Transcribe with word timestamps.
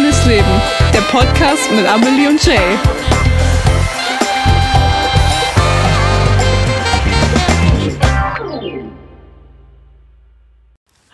Durchs 0.00 0.24
Leben, 0.24 0.62
der 0.94 1.02
Podcast 1.02 1.70
mit 1.70 1.86
Amelie 1.86 2.26
und 2.26 2.42
Jay. 2.42 2.78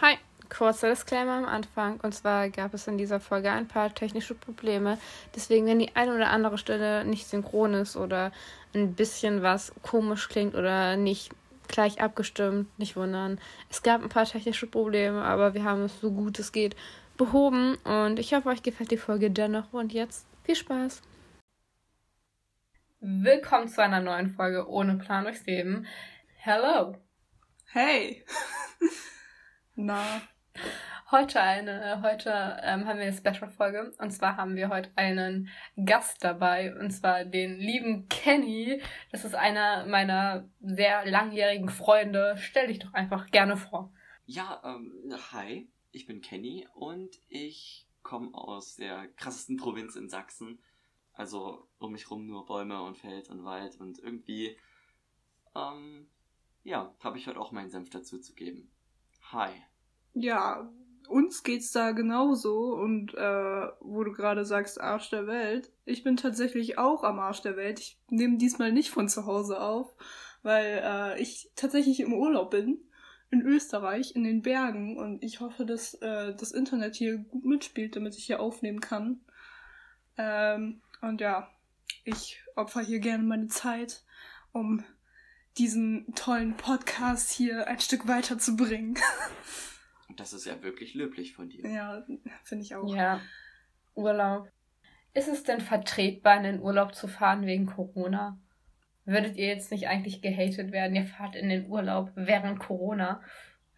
Hi, 0.00 0.18
kurzer 0.48 0.90
Disclaimer 0.90 1.32
am 1.32 1.44
Anfang. 1.46 1.98
Und 2.02 2.14
zwar 2.14 2.50
gab 2.50 2.72
es 2.72 2.86
in 2.86 2.98
dieser 2.98 3.18
Folge 3.18 3.50
ein 3.50 3.66
paar 3.66 3.92
technische 3.92 4.34
Probleme. 4.34 4.96
Deswegen, 5.34 5.66
wenn 5.66 5.80
die 5.80 5.96
eine 5.96 6.14
oder 6.14 6.30
andere 6.30 6.56
Stelle 6.56 7.04
nicht 7.04 7.26
synchron 7.26 7.74
ist 7.74 7.96
oder 7.96 8.30
ein 8.76 8.94
bisschen 8.94 9.42
was 9.42 9.72
komisch 9.82 10.28
klingt 10.28 10.54
oder 10.54 10.96
nicht 10.96 11.30
gleich 11.66 12.00
abgestimmt, 12.00 12.68
nicht 12.78 12.94
wundern. 12.94 13.40
Es 13.70 13.82
gab 13.82 14.04
ein 14.04 14.08
paar 14.08 14.24
technische 14.24 14.68
Probleme, 14.68 15.22
aber 15.22 15.54
wir 15.54 15.64
haben 15.64 15.82
es 15.82 16.00
so 16.00 16.12
gut 16.12 16.38
es 16.38 16.52
geht 16.52 16.76
behoben 17.18 17.74
und 17.84 18.18
ich 18.18 18.32
hoffe, 18.32 18.48
euch 18.48 18.62
gefällt 18.62 18.90
die 18.90 18.96
Folge 18.96 19.30
dennoch 19.30 19.74
und 19.74 19.92
jetzt 19.92 20.26
viel 20.44 20.54
Spaß. 20.56 21.02
Willkommen 23.00 23.68
zu 23.68 23.82
einer 23.82 24.00
neuen 24.00 24.30
Folge 24.30 24.66
ohne 24.68 24.96
Plan 24.96 25.24
durchs 25.24 25.44
Leben. 25.44 25.86
Hello. 26.38 26.96
Hey. 27.66 28.24
Na. 29.74 30.22
Heute 31.10 31.40
eine, 31.40 32.02
heute 32.02 32.30
ähm, 32.62 32.86
haben 32.86 32.98
wir 32.98 33.06
eine 33.06 33.12
Special-Folge 33.12 33.92
und 33.98 34.10
zwar 34.10 34.36
haben 34.36 34.56
wir 34.56 34.68
heute 34.68 34.90
einen 34.96 35.48
Gast 35.82 36.22
dabei 36.22 36.74
und 36.74 36.90
zwar 36.90 37.24
den 37.24 37.58
lieben 37.58 38.08
Kenny. 38.08 38.82
Das 39.10 39.24
ist 39.24 39.34
einer 39.34 39.86
meiner 39.86 40.48
sehr 40.60 41.06
langjährigen 41.06 41.70
Freunde. 41.70 42.36
Stell 42.38 42.66
dich 42.66 42.80
doch 42.80 42.92
einfach 42.92 43.30
gerne 43.30 43.56
vor. 43.56 43.92
Ja, 44.26 44.60
ähm, 44.64 45.14
hi, 45.32 45.70
ich 45.98 46.06
bin 46.06 46.20
Kenny 46.20 46.64
und 46.74 47.18
ich 47.28 47.88
komme 48.04 48.32
aus 48.32 48.76
der 48.76 49.08
krassesten 49.16 49.56
Provinz 49.56 49.96
in 49.96 50.08
Sachsen. 50.08 50.60
Also 51.12 51.66
um 51.78 51.90
mich 51.90 52.08
rum 52.08 52.24
nur 52.24 52.46
Bäume 52.46 52.80
und 52.82 52.96
Feld 52.96 53.28
und 53.30 53.44
Wald 53.44 53.80
und 53.80 53.98
irgendwie, 53.98 54.56
ähm, 55.56 56.08
ja, 56.62 56.94
habe 57.00 57.18
ich 57.18 57.26
heute 57.26 57.40
auch 57.40 57.50
meinen 57.50 57.70
Senf 57.70 57.90
dazu 57.90 58.20
zu 58.20 58.34
geben. 58.34 58.70
Hi. 59.32 59.50
Ja, 60.14 60.72
uns 61.08 61.42
geht's 61.42 61.72
da 61.72 61.90
genauso 61.90 62.74
und 62.74 63.14
äh, 63.14 63.66
wo 63.80 64.04
du 64.04 64.12
gerade 64.12 64.44
sagst 64.44 64.80
Arsch 64.80 65.10
der 65.10 65.26
Welt, 65.26 65.72
ich 65.84 66.04
bin 66.04 66.16
tatsächlich 66.16 66.78
auch 66.78 67.02
am 67.02 67.18
Arsch 67.18 67.42
der 67.42 67.56
Welt. 67.56 67.80
Ich 67.80 68.00
nehme 68.08 68.36
diesmal 68.38 68.70
nicht 68.70 68.90
von 68.90 69.08
zu 69.08 69.26
Hause 69.26 69.60
auf, 69.60 69.92
weil 70.44 70.80
äh, 70.80 71.20
ich 71.20 71.50
tatsächlich 71.56 71.98
im 71.98 72.12
Urlaub 72.12 72.52
bin 72.52 72.87
in 73.30 73.42
Österreich 73.42 74.14
in 74.16 74.24
den 74.24 74.42
Bergen 74.42 74.96
und 74.96 75.22
ich 75.22 75.40
hoffe, 75.40 75.66
dass 75.66 75.94
äh, 75.94 76.34
das 76.34 76.52
Internet 76.52 76.96
hier 76.96 77.18
gut 77.18 77.44
mitspielt, 77.44 77.96
damit 77.96 78.16
ich 78.16 78.24
hier 78.24 78.40
aufnehmen 78.40 78.80
kann. 78.80 79.20
Ähm, 80.16 80.80
und 81.02 81.20
ja, 81.20 81.50
ich 82.04 82.42
opfer 82.56 82.80
hier 82.80 83.00
gerne 83.00 83.22
meine 83.22 83.48
Zeit, 83.48 84.02
um 84.52 84.82
diesen 85.58 86.14
tollen 86.14 86.56
Podcast 86.56 87.30
hier 87.30 87.66
ein 87.66 87.80
Stück 87.80 88.06
weiter 88.08 88.38
zu 88.38 88.56
bringen. 88.56 88.96
Das 90.16 90.32
ist 90.32 90.46
ja 90.46 90.62
wirklich 90.62 90.94
löblich 90.94 91.34
von 91.34 91.48
dir. 91.48 91.68
Ja, 91.68 92.04
finde 92.42 92.64
ich 92.64 92.74
auch. 92.74 92.92
Ja, 92.92 93.20
Urlaub. 93.94 94.50
Ist 95.14 95.28
es 95.28 95.44
denn 95.44 95.60
vertretbar, 95.60 96.38
in 96.38 96.42
den 96.44 96.60
Urlaub 96.60 96.94
zu 96.94 97.06
fahren 97.06 97.46
wegen 97.46 97.66
Corona? 97.66 98.40
Würdet 99.08 99.38
ihr 99.38 99.46
jetzt 99.46 99.72
nicht 99.72 99.88
eigentlich 99.88 100.20
gehatet 100.20 100.70
werden? 100.70 100.94
Ihr 100.94 101.06
fahrt 101.06 101.34
in 101.34 101.48
den 101.48 101.70
Urlaub 101.70 102.12
während 102.14 102.58
Corona. 102.58 103.22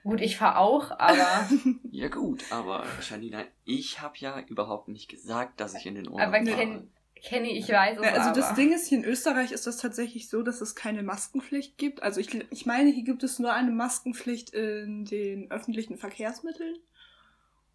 Gut, 0.03 0.21
ich 0.21 0.37
fahre 0.37 0.59
auch, 0.59 0.91
aber. 0.91 1.49
ja, 1.93 2.09
gut, 2.09 2.43
aber 2.51 2.85
Janina, 3.09 3.45
ich 3.65 4.01
habe 4.01 4.15
ja 4.17 4.41
überhaupt 4.49 4.89
nicht 4.89 5.09
gesagt, 5.09 5.61
dass 5.61 5.77
ich 5.77 5.87
in 5.87 5.95
den 5.95 6.09
Urlaub 6.09 6.27
aber 6.27 6.45
fahre. 6.45 6.83
Kenny, 7.23 7.51
ich 7.51 7.69
weiß 7.69 7.99
es 7.99 8.05
ja, 8.05 8.11
Also 8.11 8.31
aber. 8.31 8.41
das 8.41 8.55
Ding 8.55 8.73
ist, 8.73 8.89
hier 8.89 8.99
in 8.99 9.05
Österreich 9.05 9.53
ist 9.53 9.69
das 9.69 9.77
tatsächlich 9.77 10.29
so, 10.29 10.43
dass 10.43 10.61
es 10.61 10.75
keine 10.75 11.05
Maskenpflicht 11.05 11.79
gibt. 11.79 12.03
Also 12.03 12.19
ich, 12.19 12.35
ich 12.51 12.67
meine, 12.67 12.91
hier 12.91 13.05
gibt 13.05 13.23
es 13.23 13.39
nur 13.39 13.53
eine 13.53 13.71
Maskenpflicht 13.71 14.51
in 14.51 15.05
den 15.05 15.49
öffentlichen 15.53 15.97
Verkehrsmitteln. 15.97 16.77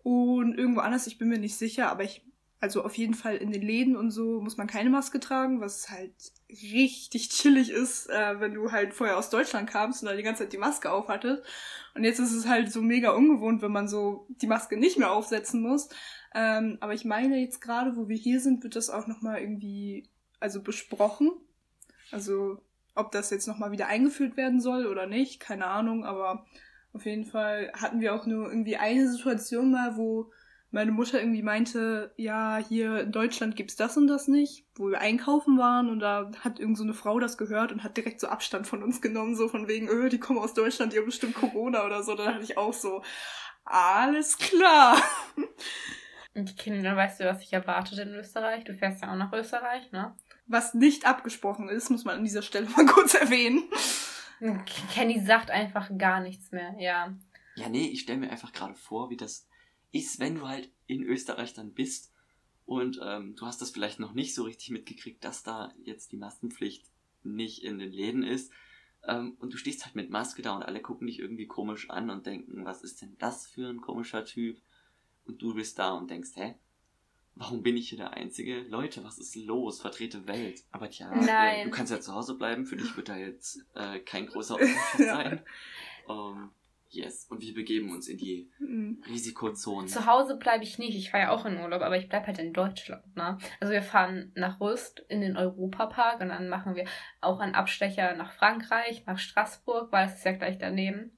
Und 0.03 0.57
irgendwo 0.57 0.81
anders, 0.81 1.07
ich 1.07 1.17
bin 1.17 1.29
mir 1.29 1.39
nicht 1.39 1.55
sicher, 1.55 1.89
aber 1.89 2.03
ich, 2.03 2.21
also 2.65 2.83
auf 2.83 2.97
jeden 2.97 3.13
Fall 3.13 3.35
in 3.35 3.51
den 3.51 3.61
Läden 3.61 3.95
und 3.95 4.09
so 4.09 4.41
muss 4.41 4.57
man 4.57 4.65
keine 4.65 4.89
Maske 4.89 5.19
tragen, 5.19 5.61
was 5.61 5.91
halt 5.91 6.15
richtig 6.49 7.29
chillig 7.29 7.69
ist, 7.69 8.09
äh, 8.09 8.39
wenn 8.39 8.55
du 8.55 8.71
halt 8.71 8.95
vorher 8.95 9.19
aus 9.19 9.29
Deutschland 9.29 9.69
kamst 9.69 10.01
und 10.01 10.09
da 10.09 10.15
die 10.15 10.23
ganze 10.23 10.41
Zeit 10.43 10.53
die 10.53 10.57
Maske 10.57 10.91
aufhattest. 10.91 11.43
Und 11.93 12.03
jetzt 12.03 12.17
ist 12.17 12.33
es 12.33 12.47
halt 12.47 12.71
so 12.71 12.81
mega 12.81 13.11
ungewohnt, 13.11 13.61
wenn 13.61 13.71
man 13.71 13.87
so 13.87 14.25
die 14.41 14.47
Maske 14.47 14.77
nicht 14.77 14.97
mehr 14.97 15.11
aufsetzen 15.11 15.61
muss. 15.61 15.89
Ähm, 16.33 16.79
aber 16.81 16.95
ich 16.95 17.05
meine 17.05 17.37
jetzt 17.37 17.61
gerade, 17.61 17.95
wo 17.97 18.07
wir 18.07 18.17
hier 18.17 18.39
sind, 18.39 18.63
wird 18.63 18.75
das 18.75 18.89
auch 18.89 19.05
nochmal 19.05 19.41
irgendwie, 19.41 20.09
also 20.39 20.63
besprochen. 20.63 21.33
Also 22.11 22.57
ob 22.95 23.11
das 23.11 23.29
jetzt 23.29 23.47
nochmal 23.47 23.71
wieder 23.71 23.85
eingeführt 23.85 24.37
werden 24.37 24.59
soll 24.59 24.87
oder 24.87 25.05
nicht, 25.05 25.39
keine 25.39 25.67
Ahnung, 25.67 26.03
aber 26.03 26.47
auf 26.93 27.05
jeden 27.05 27.25
Fall 27.25 27.71
hatten 27.73 27.99
wir 27.99 28.15
auch 28.15 28.25
nur 28.25 28.49
irgendwie 28.49 28.77
eine 28.77 29.07
Situation 29.07 29.69
mal, 29.69 29.97
wo 29.97 30.31
meine 30.75 30.91
Mutter 30.91 31.21
irgendwie 31.21 31.41
meinte, 31.41 32.13
ja, 32.17 32.57
hier 32.57 32.99
in 32.99 33.13
Deutschland 33.13 33.55
gibt's 33.55 33.77
das 33.77 33.95
und 33.95 34.07
das 34.07 34.27
nicht, 34.27 34.65
wo 34.75 34.89
wir 34.89 34.99
einkaufen 34.99 35.57
waren 35.57 35.89
und 35.89 35.99
da 35.99 36.29
hat 36.41 36.59
irgend 36.59 36.77
so 36.77 36.83
eine 36.83 36.93
Frau 36.93 37.17
das 37.17 37.37
gehört 37.37 37.71
und 37.71 37.81
hat 37.81 37.95
direkt 37.95 38.19
so 38.19 38.27
Abstand 38.27 38.67
von 38.67 38.83
uns 38.83 39.01
genommen, 39.01 39.37
so 39.37 39.47
von 39.47 39.69
wegen, 39.69 39.87
öh, 39.87 40.09
die 40.09 40.19
kommen 40.19 40.37
aus 40.37 40.53
Deutschland, 40.53 40.91
die 40.91 40.97
haben 40.97 41.05
bestimmt 41.05 41.33
Corona 41.33 41.85
oder 41.85 42.03
so. 42.03 42.13
Da 42.13 42.25
dachte 42.25 42.43
ich 42.43 42.57
auch 42.57 42.73
so, 42.73 43.01
alles 43.63 44.37
klar. 44.37 45.01
Und 46.35 46.57
Kinder, 46.57 46.97
weißt 46.97 47.21
du, 47.21 47.23
was 47.23 47.39
sich 47.39 47.53
erwartet 47.53 47.97
in 47.99 48.09
Österreich? 48.09 48.65
Du 48.65 48.73
fährst 48.73 49.01
ja 49.01 49.13
auch 49.13 49.15
nach 49.15 49.31
Österreich, 49.31 49.93
ne? 49.93 50.13
Was 50.45 50.73
nicht 50.73 51.05
abgesprochen 51.05 51.69
ist, 51.69 51.89
muss 51.89 52.03
man 52.03 52.17
an 52.17 52.25
dieser 52.25 52.41
Stelle 52.41 52.67
mal 52.75 52.85
kurz 52.85 53.13
erwähnen. 53.13 53.63
Kenny 54.93 55.21
sagt 55.25 55.51
einfach 55.51 55.89
gar 55.97 56.19
nichts 56.19 56.51
mehr, 56.51 56.75
ja. 56.77 57.15
Ja, 57.55 57.69
nee, 57.69 57.87
ich 57.87 58.01
stelle 58.01 58.19
mir 58.19 58.29
einfach 58.29 58.51
gerade 58.51 58.75
vor, 58.75 59.09
wie 59.09 59.15
das 59.15 59.47
ist, 59.95 60.19
wenn 60.19 60.35
du 60.35 60.47
halt 60.47 60.69
in 60.87 61.03
Österreich 61.03 61.53
dann 61.53 61.73
bist 61.73 62.11
und 62.65 62.99
ähm, 63.01 63.35
du 63.35 63.45
hast 63.45 63.61
das 63.61 63.71
vielleicht 63.71 63.99
noch 63.99 64.13
nicht 64.13 64.35
so 64.35 64.43
richtig 64.43 64.71
mitgekriegt, 64.71 65.23
dass 65.23 65.43
da 65.43 65.73
jetzt 65.83 66.11
die 66.11 66.17
Maskenpflicht 66.17 66.85
nicht 67.23 67.63
in 67.63 67.79
den 67.79 67.91
Läden 67.91 68.23
ist. 68.23 68.51
Ähm, 69.07 69.37
und 69.39 69.53
du 69.53 69.57
stehst 69.57 69.85
halt 69.85 69.95
mit 69.95 70.09
Maske 70.09 70.41
da 70.41 70.55
und 70.55 70.63
alle 70.63 70.81
gucken 70.81 71.07
dich 71.07 71.19
irgendwie 71.19 71.47
komisch 71.47 71.89
an 71.89 72.09
und 72.09 72.25
denken, 72.25 72.65
was 72.65 72.83
ist 72.83 73.01
denn 73.01 73.15
das 73.19 73.47
für 73.47 73.69
ein 73.69 73.81
komischer 73.81 74.25
Typ? 74.25 74.59
Und 75.25 75.41
du 75.41 75.53
bist 75.53 75.79
da 75.79 75.93
und 75.93 76.09
denkst, 76.09 76.31
hä? 76.35 76.55
Warum 77.35 77.63
bin 77.63 77.77
ich 77.77 77.89
hier 77.89 77.97
der 77.97 78.13
Einzige? 78.13 78.61
Leute, 78.61 79.03
was 79.03 79.17
ist 79.17 79.35
los? 79.35 79.81
Vertrete 79.81 80.27
Welt. 80.27 80.63
Aber 80.71 80.89
tja, 80.89 81.11
äh, 81.11 81.65
du 81.65 81.69
kannst 81.69 81.91
ja 81.91 81.99
zu 81.99 82.13
Hause 82.13 82.35
bleiben. 82.35 82.65
Für 82.65 82.77
dich 82.77 82.95
wird 82.95 83.09
da 83.09 83.17
jetzt 83.17 83.59
äh, 83.75 83.99
kein 83.99 84.27
großer 84.27 84.55
Unterschied 84.59 85.05
sein. 85.05 85.41
Um, 86.07 86.51
Yes, 86.89 87.25
und 87.29 87.41
wir 87.41 87.53
begeben 87.53 87.91
uns 87.91 88.07
in 88.07 88.17
die 88.17 88.49
mhm. 88.59 89.03
Risikozone. 89.07 89.87
Zu 89.87 90.05
Hause 90.05 90.37
bleibe 90.37 90.63
ich 90.63 90.77
nicht. 90.77 90.95
Ich 90.95 91.11
fahre 91.11 91.23
ja 91.23 91.31
auch 91.31 91.45
in 91.45 91.57
Urlaub, 91.57 91.81
aber 91.81 91.97
ich 91.97 92.07
bleibe 92.07 92.27
halt 92.27 92.39
in 92.39 92.53
Deutschland. 92.53 93.15
Ne? 93.15 93.37
Also 93.59 93.73
wir 93.73 93.81
fahren 93.81 94.31
nach 94.35 94.59
Rüst 94.61 95.03
in 95.09 95.21
den 95.21 95.35
Europapark 95.35 96.21
und 96.21 96.29
dann 96.29 96.47
machen 96.47 96.75
wir 96.75 96.85
auch 97.21 97.39
einen 97.39 97.55
Abstecher 97.55 98.15
nach 98.15 98.31
Frankreich, 98.31 99.05
nach 99.05 99.17
Straßburg, 99.17 99.91
weil 99.91 100.07
es 100.07 100.15
ist 100.15 100.25
ja 100.25 100.31
gleich 100.33 100.57
daneben. 100.57 101.17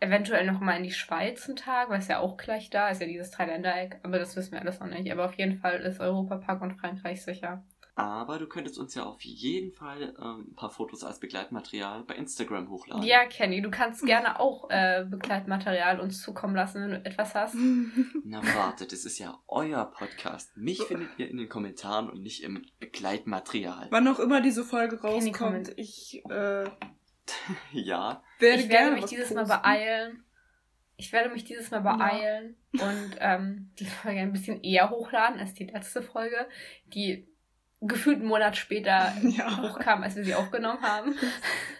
Eventuell 0.00 0.46
noch 0.46 0.60
mal 0.60 0.78
in 0.78 0.82
die 0.82 0.92
Schweiz 0.92 1.46
einen 1.46 1.56
Tag, 1.56 1.90
weil 1.90 1.98
es 1.98 2.08
ja 2.08 2.20
auch 2.20 2.38
gleich 2.38 2.70
da 2.70 2.88
ist, 2.88 3.02
ja 3.02 3.06
dieses 3.06 3.30
Dreiländereck. 3.30 4.00
Aber 4.02 4.18
das 4.18 4.34
wissen 4.34 4.52
wir 4.52 4.60
alles 4.60 4.80
noch 4.80 4.88
nicht. 4.88 5.12
Aber 5.12 5.26
auf 5.26 5.34
jeden 5.34 5.58
Fall 5.58 5.80
ist 5.80 6.00
Europapark 6.00 6.62
und 6.62 6.80
Frankreich 6.80 7.22
sicher. 7.22 7.64
Aber 7.94 8.38
du 8.38 8.46
könntest 8.46 8.78
uns 8.78 8.94
ja 8.94 9.04
auf 9.04 9.20
jeden 9.22 9.72
Fall 9.72 10.14
ähm, 10.18 10.48
ein 10.50 10.54
paar 10.54 10.70
Fotos 10.70 11.04
als 11.04 11.20
Begleitmaterial 11.20 12.04
bei 12.04 12.14
Instagram 12.14 12.70
hochladen. 12.70 13.02
Ja, 13.02 13.24
Kenny, 13.26 13.62
du 13.62 13.70
kannst 13.70 14.04
gerne 14.06 14.40
auch 14.40 14.70
äh, 14.70 15.04
Begleitmaterial 15.08 16.00
uns 16.00 16.22
zukommen 16.22 16.54
lassen, 16.54 16.82
wenn 16.82 16.90
du 16.90 17.04
etwas 17.04 17.34
hast. 17.34 17.54
Na 18.24 18.42
warte, 18.54 18.86
das 18.86 19.04
ist 19.04 19.18
ja 19.18 19.38
euer 19.48 19.84
Podcast. 19.84 20.56
Mich 20.56 20.82
findet 20.82 21.10
ihr 21.18 21.28
in 21.28 21.36
den 21.36 21.48
Kommentaren 21.48 22.08
und 22.08 22.22
nicht 22.22 22.42
im 22.42 22.64
Begleitmaterial. 22.78 23.88
Wann 23.90 24.08
auch 24.08 24.18
immer 24.18 24.40
diese 24.40 24.64
Folge 24.64 25.00
rauskommt, 25.00 25.72
ich 25.76 26.22
äh, 26.30 26.64
ja. 27.72 28.22
Werde 28.38 28.62
ich 28.62 28.68
werde 28.68 28.92
mich 28.92 29.04
dieses 29.06 29.28
posten. 29.28 29.48
Mal 29.48 29.58
beeilen. 29.58 30.24
Ich 30.96 31.12
werde 31.12 31.30
mich 31.30 31.44
dieses 31.44 31.70
Mal 31.70 31.80
beeilen 31.80 32.56
ja. 32.72 32.84
und 32.86 33.16
ähm, 33.20 33.70
die 33.78 33.86
Folge 33.86 34.20
ein 34.20 34.32
bisschen 34.32 34.62
eher 34.62 34.90
hochladen 34.90 35.40
als 35.40 35.54
die 35.54 35.64
letzte 35.64 36.02
Folge, 36.02 36.46
die 36.92 37.26
gefühlt 37.80 38.18
einen 38.18 38.28
Monat 38.28 38.56
später 38.56 39.12
ja. 39.22 39.62
hochkam, 39.62 40.02
als 40.02 40.16
wir 40.16 40.24
sie 40.24 40.34
aufgenommen 40.34 40.82
haben. 40.82 41.14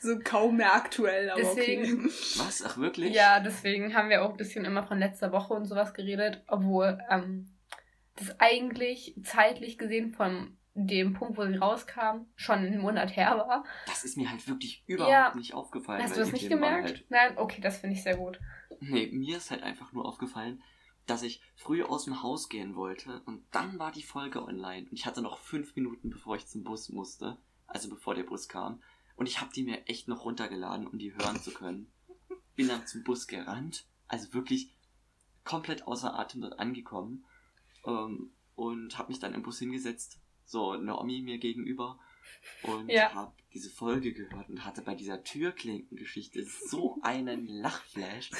So 0.02 0.18
kaum 0.24 0.56
mehr 0.56 0.74
aktuell, 0.74 1.28
aber 1.28 1.42
deswegen, 1.42 2.06
okay. 2.06 2.10
Was? 2.38 2.64
Ach 2.64 2.78
wirklich? 2.78 3.14
Ja, 3.14 3.38
deswegen 3.38 3.94
haben 3.94 4.08
wir 4.08 4.22
auch 4.22 4.30
ein 4.30 4.38
bisschen 4.38 4.64
immer 4.64 4.82
von 4.82 4.98
letzter 4.98 5.30
Woche 5.30 5.52
und 5.52 5.66
sowas 5.66 5.92
geredet, 5.92 6.42
obwohl 6.46 6.98
ähm, 7.10 7.54
das 8.16 8.40
eigentlich 8.40 9.14
zeitlich 9.22 9.76
gesehen 9.76 10.14
von 10.14 10.56
dem 10.72 11.12
Punkt, 11.12 11.36
wo 11.36 11.44
sie 11.44 11.56
rauskam, 11.56 12.26
schon 12.34 12.60
einen 12.60 12.80
Monat 12.80 13.14
her 13.14 13.36
war. 13.36 13.64
Das 13.86 14.04
ist 14.04 14.16
mir 14.16 14.30
halt 14.30 14.48
wirklich 14.48 14.84
überhaupt 14.86 15.12
ja. 15.12 15.34
nicht 15.34 15.52
aufgefallen. 15.52 16.02
Hast 16.02 16.16
du 16.16 16.20
das 16.20 16.32
nicht 16.32 16.48
gemerkt? 16.48 16.84
Halt... 16.84 17.06
Nein, 17.10 17.36
okay, 17.36 17.60
das 17.60 17.78
finde 17.78 17.96
ich 17.96 18.02
sehr 18.02 18.16
gut. 18.16 18.40
Nee, 18.80 19.10
mir 19.12 19.36
ist 19.36 19.50
halt 19.50 19.62
einfach 19.62 19.92
nur 19.92 20.06
aufgefallen, 20.06 20.62
dass 21.10 21.22
ich 21.22 21.42
früh 21.56 21.82
aus 21.82 22.04
dem 22.04 22.22
Haus 22.22 22.48
gehen 22.48 22.76
wollte 22.76 23.20
und 23.26 23.42
dann 23.50 23.80
war 23.80 23.90
die 23.90 24.02
Folge 24.02 24.44
online 24.44 24.86
und 24.88 24.92
ich 24.92 25.06
hatte 25.06 25.22
noch 25.22 25.38
fünf 25.38 25.74
Minuten, 25.74 26.08
bevor 26.08 26.36
ich 26.36 26.46
zum 26.46 26.62
Bus 26.62 26.88
musste, 26.88 27.36
also 27.66 27.88
bevor 27.88 28.14
der 28.14 28.22
Bus 28.22 28.48
kam 28.48 28.80
und 29.16 29.26
ich 29.26 29.40
habe 29.40 29.52
die 29.52 29.64
mir 29.64 29.88
echt 29.88 30.06
noch 30.06 30.24
runtergeladen, 30.24 30.86
um 30.86 30.98
die 30.98 31.12
hören 31.12 31.40
zu 31.40 31.52
können. 31.52 31.90
Bin 32.54 32.68
dann 32.68 32.86
zum 32.86 33.02
Bus 33.02 33.26
gerannt, 33.26 33.86
also 34.06 34.32
wirklich 34.32 34.72
komplett 35.44 35.82
außer 35.86 36.16
Atem 36.16 36.42
dort 36.42 36.60
angekommen 36.60 37.24
ähm, 37.84 38.30
und 38.54 38.96
habe 38.96 39.08
mich 39.08 39.18
dann 39.18 39.34
im 39.34 39.42
Bus 39.42 39.58
hingesetzt, 39.58 40.20
so 40.44 40.76
Naomi 40.76 41.22
mir 41.22 41.38
gegenüber 41.38 41.98
und 42.62 42.88
ja. 42.88 43.12
habe 43.14 43.32
diese 43.52 43.70
Folge 43.70 44.12
gehört 44.12 44.48
und 44.48 44.64
hatte 44.64 44.82
bei 44.82 44.94
dieser 44.94 45.24
Türklinkengeschichte 45.24 46.44
so 46.44 46.98
einen 47.02 47.48
Lachflash. 47.48 48.30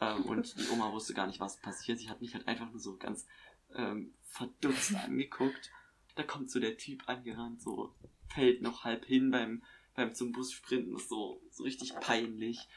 Ähm, 0.00 0.24
und 0.24 0.58
die 0.58 0.68
Oma 0.72 0.92
wusste 0.92 1.14
gar 1.14 1.26
nicht, 1.26 1.40
was 1.40 1.60
passiert. 1.60 1.98
Sie 1.98 2.08
hat 2.08 2.20
mich 2.20 2.34
halt 2.34 2.46
einfach 2.48 2.70
nur 2.70 2.80
so 2.80 2.96
ganz 2.96 3.26
ähm, 3.74 4.14
verdutzt 4.24 4.94
angeguckt. 4.94 5.70
Da 6.14 6.22
kommt 6.22 6.50
so 6.50 6.60
der 6.60 6.76
Typ 6.76 7.08
angerannt, 7.08 7.62
so 7.62 7.94
fällt 8.28 8.62
noch 8.62 8.84
halb 8.84 9.04
hin 9.04 9.30
beim, 9.30 9.62
beim 9.94 10.14
zum 10.14 10.32
Bus 10.32 10.52
sprinten. 10.52 10.96
Ist 10.96 11.08
so, 11.08 11.40
so 11.50 11.64
richtig 11.64 11.94
peinlich. 12.00 12.68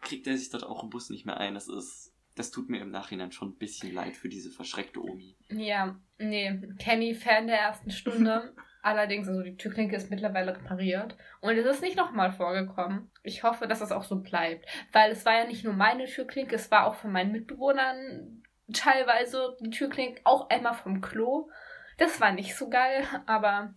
Kriegt 0.00 0.26
er 0.26 0.38
sich 0.38 0.50
dort 0.50 0.64
auch 0.64 0.84
im 0.84 0.90
Bus 0.90 1.10
nicht 1.10 1.26
mehr 1.26 1.38
ein. 1.38 1.54
Das 1.54 1.68
ist 1.68 2.12
das 2.38 2.50
tut 2.52 2.68
mir 2.68 2.80
im 2.80 2.90
Nachhinein 2.90 3.32
schon 3.32 3.50
ein 3.50 3.56
bisschen 3.56 3.92
leid 3.92 4.16
für 4.16 4.28
diese 4.28 4.50
verschreckte 4.50 5.02
Omi. 5.02 5.34
Ja, 5.50 6.00
nee, 6.18 6.60
Kenny 6.78 7.14
Fan 7.14 7.48
der 7.48 7.58
ersten 7.58 7.90
Stunde. 7.90 8.54
Allerdings, 8.82 9.28
also 9.28 9.42
die 9.42 9.56
Türklinke 9.56 9.96
ist 9.96 10.10
mittlerweile 10.10 10.54
repariert 10.56 11.16
und 11.40 11.56
es 11.56 11.66
ist 11.66 11.82
nicht 11.82 11.96
nochmal 11.96 12.32
vorgekommen. 12.32 13.10
Ich 13.22 13.42
hoffe, 13.42 13.66
dass 13.66 13.80
das 13.80 13.92
auch 13.92 14.04
so 14.04 14.16
bleibt, 14.16 14.66
weil 14.92 15.10
es 15.10 15.24
war 15.24 15.34
ja 15.34 15.46
nicht 15.46 15.64
nur 15.64 15.74
meine 15.74 16.06
Türklinke, 16.06 16.54
es 16.54 16.70
war 16.70 16.86
auch 16.86 16.94
von 16.94 17.12
meinen 17.12 17.32
Mitbewohnern 17.32 18.42
teilweise 18.72 19.56
die 19.60 19.70
Türklinke, 19.70 20.20
auch 20.24 20.48
einmal 20.50 20.74
vom 20.74 21.00
Klo. 21.00 21.50
Das 21.96 22.20
war 22.20 22.32
nicht 22.32 22.54
so 22.54 22.68
geil, 22.68 23.04
aber 23.26 23.74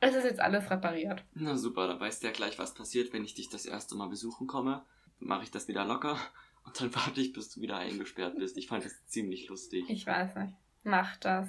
es 0.00 0.14
ist 0.14 0.24
jetzt 0.24 0.40
alles 0.40 0.70
repariert. 0.70 1.24
Na 1.34 1.56
super, 1.56 1.86
da 1.86 1.98
weißt 1.98 2.22
du 2.22 2.26
ja 2.26 2.32
gleich, 2.32 2.58
was 2.58 2.74
passiert, 2.74 3.12
wenn 3.12 3.24
ich 3.24 3.34
dich 3.34 3.48
das 3.48 3.64
erste 3.64 3.94
Mal 3.94 4.08
besuchen 4.08 4.46
komme. 4.46 4.84
Mache 5.18 5.44
ich 5.44 5.50
das 5.50 5.68
wieder 5.68 5.84
locker 5.84 6.18
und 6.64 6.80
dann 6.80 6.94
warte 6.94 7.20
ich, 7.20 7.32
bis 7.32 7.50
du 7.50 7.60
wieder 7.60 7.78
eingesperrt 7.78 8.36
bist. 8.36 8.56
Ich 8.58 8.66
fand 8.68 8.84
das 8.84 9.06
ziemlich 9.06 9.48
lustig. 9.48 9.84
Ich 9.88 10.06
weiß 10.06 10.34
nicht. 10.36 10.54
Mach 10.82 11.16
das. 11.18 11.48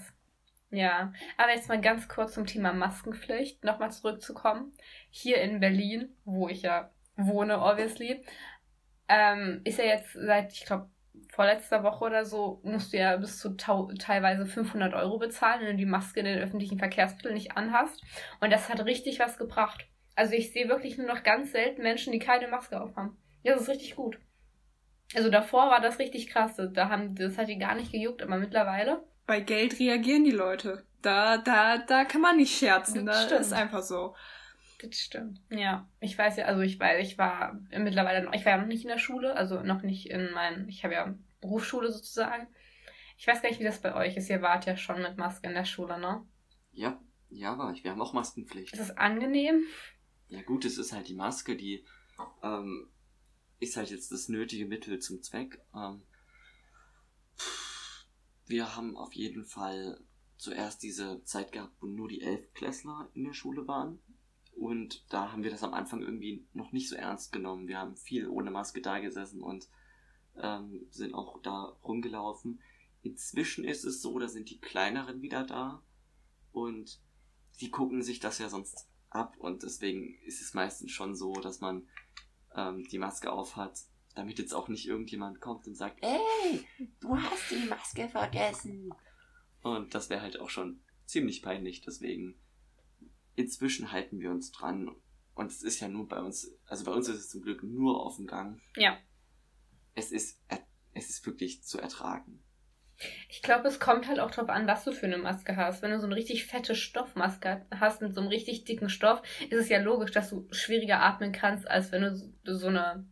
Ja, 0.73 1.13
aber 1.37 1.51
jetzt 1.51 1.69
mal 1.69 1.79
ganz 1.79 2.07
kurz 2.07 2.33
zum 2.33 2.47
Thema 2.47 2.73
Maskenpflicht 2.73 3.63
nochmal 3.63 3.91
zurückzukommen. 3.91 4.73
Hier 5.11 5.39
in 5.39 5.59
Berlin, 5.59 6.15
wo 6.25 6.49
ich 6.49 6.63
ja 6.63 6.89
wohne, 7.15 7.61
obviously, 7.61 8.25
ähm, 9.07 9.61
ist 9.65 9.77
ja 9.77 9.85
jetzt 9.85 10.13
seit, 10.13 10.51
ich 10.51 10.65
glaube, 10.65 10.89
vorletzter 11.31 11.83
Woche 11.83 12.05
oder 12.05 12.25
so, 12.25 12.59
musst 12.63 12.91
du 12.91 12.97
ja 12.97 13.15
bis 13.17 13.37
zu 13.37 13.55
teilweise 13.55 14.47
500 14.47 14.95
Euro 14.95 15.19
bezahlen, 15.19 15.61
wenn 15.61 15.77
du 15.77 15.77
die 15.77 15.85
Maske 15.85 16.21
in 16.21 16.25
den 16.25 16.39
öffentlichen 16.39 16.79
Verkehrsmitteln 16.79 17.35
nicht 17.35 17.55
anhast. 17.55 18.01
Und 18.39 18.51
das 18.51 18.67
hat 18.67 18.83
richtig 18.83 19.19
was 19.19 19.37
gebracht. 19.37 19.87
Also 20.15 20.33
ich 20.33 20.53
sehe 20.53 20.69
wirklich 20.69 20.97
nur 20.97 21.05
noch 21.05 21.21
ganz 21.21 21.51
selten 21.51 21.83
Menschen, 21.83 22.11
die 22.13 22.19
keine 22.19 22.47
Maske 22.47 22.81
aufhaben. 22.81 23.15
Ja, 23.43 23.53
das 23.53 23.63
ist 23.63 23.69
richtig 23.69 23.95
gut. 23.95 24.17
Also 25.13 25.29
davor 25.29 25.69
war 25.69 25.81
das 25.81 25.99
richtig 25.99 26.29
krass. 26.29 26.59
Da 26.73 26.89
haben, 26.89 27.13
das 27.13 27.37
hat 27.37 27.47
die 27.47 27.59
gar 27.59 27.75
nicht 27.75 27.91
gejuckt, 27.91 28.23
aber 28.23 28.37
mittlerweile. 28.37 29.03
Bei 29.25 29.39
Geld 29.39 29.79
reagieren 29.79 30.23
die 30.23 30.31
Leute. 30.31 30.85
Da, 31.01 31.37
da, 31.37 31.77
da 31.77 32.05
kann 32.05 32.21
man 32.21 32.37
nicht 32.37 32.57
scherzen. 32.57 33.05
Das 33.05 33.27
da 33.27 33.35
ist 33.37 33.53
einfach 33.53 33.83
so. 33.83 34.15
Das 34.81 34.97
stimmt. 34.97 35.41
Ja, 35.49 35.87
ich 36.01 36.17
weiß 36.17 36.37
ja, 36.37 36.45
also 36.45 36.61
ich 36.61 36.79
weiß, 36.79 37.05
ich 37.07 37.17
war 37.17 37.59
mittlerweile 37.71 38.23
noch, 38.23 38.33
ich 38.33 38.45
war 38.45 38.53
ja 38.53 38.57
noch 38.57 38.67
nicht 38.67 38.83
in 38.83 38.89
der 38.89 38.97
Schule, 38.97 39.35
also 39.35 39.61
noch 39.61 39.81
nicht 39.81 40.09
in 40.09 40.31
meinen, 40.31 40.67
ich 40.67 40.83
habe 40.83 40.93
ja 40.93 41.15
Berufsschule 41.39 41.91
sozusagen. 41.91 42.47
Ich 43.17 43.27
weiß 43.27 43.41
gar 43.41 43.49
nicht, 43.49 43.59
wie 43.59 43.65
das 43.65 43.81
bei 43.81 43.95
euch 43.95 44.17
ist. 44.17 44.29
Ihr 44.29 44.41
wart 44.41 44.65
ja 44.65 44.75
schon 44.75 45.01
mit 45.01 45.17
Maske 45.17 45.47
in 45.47 45.53
der 45.53 45.65
Schule, 45.65 45.99
ne? 45.99 46.25
Ja, 46.71 46.99
ja, 47.29 47.57
war 47.57 47.71
ich. 47.71 47.83
Wir 47.83 47.91
haben 47.91 48.01
auch 48.01 48.13
Maskenpflicht. 48.13 48.73
Ist 48.73 48.79
das 48.79 48.97
angenehm? 48.97 49.63
Ja, 50.27 50.41
gut, 50.41 50.65
es 50.65 50.77
ist 50.77 50.91
halt 50.91 51.07
die 51.07 51.15
Maske, 51.15 51.55
die 51.55 51.85
ähm, 52.41 52.89
ist 53.59 53.77
halt 53.77 53.89
jetzt 53.89 54.11
das 54.11 54.27
nötige 54.29 54.65
Mittel 54.65 54.99
zum 54.99 55.21
Zweck. 55.21 55.61
Ähm, 55.75 56.01
wir 58.45 58.75
haben 58.75 58.97
auf 58.97 59.13
jeden 59.13 59.45
Fall 59.45 59.99
zuerst 60.37 60.83
diese 60.83 61.23
Zeit 61.23 61.51
gehabt, 61.51 61.73
wo 61.79 61.87
nur 61.87 62.07
die 62.07 62.21
Elfklässler 62.21 63.09
in 63.13 63.23
der 63.23 63.33
Schule 63.33 63.67
waren. 63.67 63.99
Und 64.55 65.05
da 65.09 65.31
haben 65.31 65.43
wir 65.43 65.51
das 65.51 65.63
am 65.63 65.73
Anfang 65.73 66.01
irgendwie 66.01 66.45
noch 66.53 66.71
nicht 66.71 66.89
so 66.89 66.95
ernst 66.95 67.31
genommen. 67.31 67.67
Wir 67.67 67.79
haben 67.79 67.95
viel 67.95 68.27
ohne 68.27 68.51
Maske 68.51 68.81
da 68.81 68.99
gesessen 68.99 69.41
und 69.41 69.67
ähm, 70.41 70.85
sind 70.89 71.13
auch 71.13 71.41
da 71.41 71.75
rumgelaufen. 71.83 72.59
Inzwischen 73.01 73.63
ist 73.63 73.83
es 73.83 74.01
so, 74.01 74.19
da 74.19 74.27
sind 74.27 74.49
die 74.49 74.59
Kleineren 74.59 75.21
wieder 75.21 75.43
da 75.43 75.81
und 76.51 76.99
die 77.59 77.69
gucken 77.69 78.03
sich 78.03 78.19
das 78.19 78.39
ja 78.39 78.49
sonst 78.49 78.87
ab 79.09 79.35
und 79.37 79.63
deswegen 79.63 80.15
ist 80.25 80.41
es 80.41 80.53
meistens 80.53 80.91
schon 80.91 81.15
so, 81.15 81.33
dass 81.33 81.59
man 81.59 81.87
ähm, 82.55 82.83
die 82.89 82.97
Maske 82.97 83.31
aufhat, 83.31 83.79
damit 84.15 84.39
jetzt 84.39 84.53
auch 84.53 84.67
nicht 84.67 84.87
irgendjemand 84.87 85.41
kommt 85.41 85.67
und 85.67 85.75
sagt, 85.75 86.03
ey, 86.03 86.65
du 86.99 87.17
hast 87.17 87.51
die 87.51 87.67
Maske 87.67 88.07
vergessen. 88.07 88.93
Und 89.61 89.95
das 89.95 90.09
wäre 90.09 90.21
halt 90.21 90.39
auch 90.39 90.49
schon 90.49 90.81
ziemlich 91.05 91.41
peinlich, 91.41 91.81
deswegen 91.81 92.35
inzwischen 93.35 93.91
halten 93.91 94.19
wir 94.19 94.31
uns 94.31 94.51
dran. 94.51 94.95
Und 95.35 95.51
es 95.51 95.63
ist 95.63 95.79
ja 95.79 95.87
nur 95.87 96.07
bei 96.07 96.19
uns, 96.19 96.55
also 96.65 96.85
bei 96.85 96.91
uns 96.91 97.07
ist 97.07 97.17
es 97.17 97.29
zum 97.29 97.41
Glück 97.41 97.63
nur 97.63 98.05
auf 98.05 98.17
dem 98.17 98.27
Gang. 98.27 98.61
Ja. 98.75 98.97
Es 99.95 100.11
ist, 100.11 100.39
es 100.93 101.09
ist 101.09 101.25
wirklich 101.25 101.63
zu 101.63 101.79
ertragen. 101.79 102.43
Ich 103.27 103.41
glaube, 103.41 103.67
es 103.67 103.79
kommt 103.79 104.07
halt 104.07 104.19
auch 104.19 104.31
drauf 104.31 104.49
an, 104.49 104.67
was 104.67 104.83
du 104.83 104.91
für 104.91 105.07
eine 105.07 105.17
Maske 105.17 105.55
hast. 105.55 105.81
Wenn 105.81 105.91
du 105.91 105.99
so 105.99 106.05
eine 106.05 106.15
richtig 106.15 106.45
fette 106.45 106.75
Stoffmaske 106.75 107.65
hast 107.71 108.01
mit 108.01 108.13
so 108.13 108.21
einem 108.21 108.29
richtig 108.29 108.65
dicken 108.65 108.89
Stoff, 108.89 109.21
ist 109.49 109.59
es 109.59 109.69
ja 109.69 109.81
logisch, 109.81 110.11
dass 110.11 110.29
du 110.29 110.47
schwieriger 110.51 111.01
atmen 111.01 111.31
kannst, 111.31 111.67
als 111.67 111.91
wenn 111.91 112.01
du 112.43 112.55
so 112.55 112.67
eine 112.67 113.07